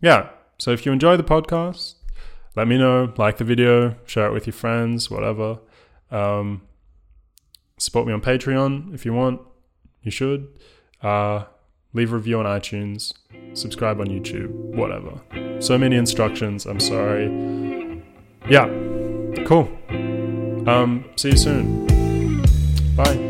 yeah. 0.00 0.30
So 0.58 0.70
if 0.70 0.86
you 0.86 0.92
enjoy 0.92 1.16
the 1.16 1.24
podcast, 1.24 1.94
let 2.54 2.66
me 2.66 2.78
know. 2.78 3.12
Like 3.16 3.36
the 3.36 3.44
video, 3.44 3.96
share 4.06 4.26
it 4.26 4.32
with 4.32 4.46
your 4.46 4.54
friends, 4.54 5.10
whatever. 5.10 5.58
Um, 6.10 6.62
support 7.78 8.06
me 8.06 8.12
on 8.12 8.20
Patreon 8.20 8.94
if 8.94 9.04
you 9.04 9.12
want. 9.12 9.40
You 10.02 10.10
should. 10.10 10.48
Uh, 11.02 11.44
leave 11.92 12.12
a 12.12 12.16
review 12.16 12.38
on 12.38 12.46
iTunes. 12.46 13.12
Subscribe 13.54 14.00
on 14.00 14.06
YouTube. 14.06 14.50
Whatever. 14.50 15.20
So 15.60 15.76
many 15.76 15.96
instructions. 15.96 16.66
I'm 16.66 16.80
sorry. 16.80 17.26
Yeah. 18.48 18.66
Cool. 19.44 19.68
Um, 20.68 21.04
see 21.16 21.30
you 21.30 21.36
soon. 21.36 21.86
Bye. 22.96 23.25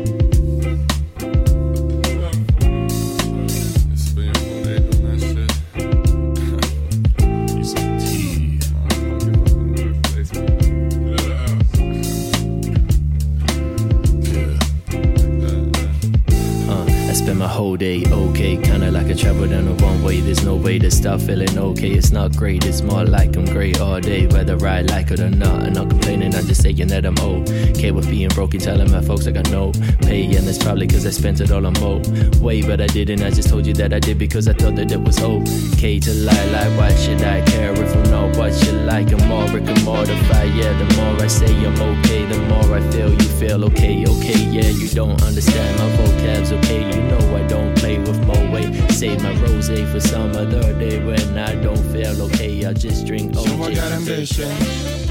Day 17.75 18.03
okay. 18.09 18.57
Kinda 18.57 18.91
like 18.91 19.07
I 19.07 19.13
traveled 19.13 19.51
on 19.51 19.67
a 19.67 19.73
one 19.83 20.03
way. 20.03 20.21
There's 20.21 20.45
no 20.45 20.55
way 20.55 20.79
to 20.79 20.89
stop 20.91 21.19
feeling 21.19 21.57
okay. 21.57 21.91
It's 21.91 22.11
not 22.11 22.35
great, 22.35 22.65
it's 22.65 22.81
more 22.81 23.03
like 23.03 23.35
I'm 23.35 23.45
great 23.45 23.81
all 23.81 23.99
day. 23.99 24.27
Whether 24.27 24.55
I 24.65 24.81
like 24.81 25.11
it 25.11 25.19
or 25.19 25.29
not. 25.29 25.63
I'm 25.63 25.73
not 25.73 25.89
complaining, 25.89 26.35
I'm 26.35 26.45
just 26.45 26.61
saying 26.61 26.87
that 26.87 27.05
I'm 27.05 27.19
okay 27.19 27.91
with 27.91 28.09
being 28.09 28.29
broken. 28.29 28.59
Telling 28.59 28.91
my 28.91 29.01
folks 29.01 29.27
I 29.27 29.31
got 29.31 29.49
no 29.49 29.71
pay. 30.01 30.23
And 30.35 30.47
that's 30.47 30.63
probably 30.63 30.87
cause 30.87 31.05
I 31.05 31.09
spent 31.09 31.41
it 31.41 31.51
all 31.51 31.65
on 31.65 31.73
mo 31.81 32.01
way. 32.39 32.61
But 32.61 32.79
I 32.79 32.87
didn't, 32.87 33.23
I 33.23 33.31
just 33.31 33.49
told 33.49 33.65
you 33.65 33.73
that 33.73 33.91
I 33.93 33.99
did 33.99 34.17
because 34.17 34.47
I 34.47 34.53
thought 34.53 34.75
that 34.75 34.91
it 34.91 35.01
was 35.01 35.17
hope. 35.17 35.43
okay 35.73 35.99
to 35.99 36.13
lie. 36.13 36.45
Like, 36.51 36.77
why 36.77 36.95
should 36.95 37.21
I 37.21 37.41
care 37.45 37.73
if 37.73 37.95
I'm 37.95 38.11
not 38.11 38.37
what 38.37 38.53
you 38.65 38.71
like? 38.91 39.11
I'm 39.11 39.27
more 39.27 39.47
Rick 39.49 39.67
and 39.67 39.83
mortified. 39.83 40.53
Yeah, 40.55 40.73
the 40.77 40.87
more 40.95 41.21
I 41.21 41.27
say 41.27 41.53
I'm 41.65 41.79
okay, 41.81 42.25
the 42.25 42.39
more 42.49 42.77
I 42.77 42.81
feel 42.91 43.11
you 43.11 43.29
feel 43.39 43.63
okay. 43.65 44.05
Okay, 44.05 44.39
yeah, 44.55 44.69
you 44.69 44.87
don't 44.89 45.21
understand 45.23 45.77
my 45.79 45.89
vocab's 45.97 46.51
okay. 46.51 46.81
You 46.93 47.01
know 47.09 47.35
I 47.35 47.43
don't 47.47 47.56
play 47.75 47.97
with 47.99 48.25
my 48.25 48.51
weight. 48.51 48.91
Save 48.91 49.21
my 49.23 49.33
rose 49.41 49.69
for 49.91 49.99
some 49.99 50.31
other 50.31 50.73
day 50.79 51.03
when 51.03 51.37
I 51.37 51.55
don't 51.55 51.83
feel 51.91 52.21
okay. 52.23 52.65
I 52.65 52.73
just 52.73 53.05
drink 53.05 53.33
OJ. 53.33 53.47
So 53.47 53.63
I 53.63 53.73
got 53.73 53.91
ambition. 53.91 55.06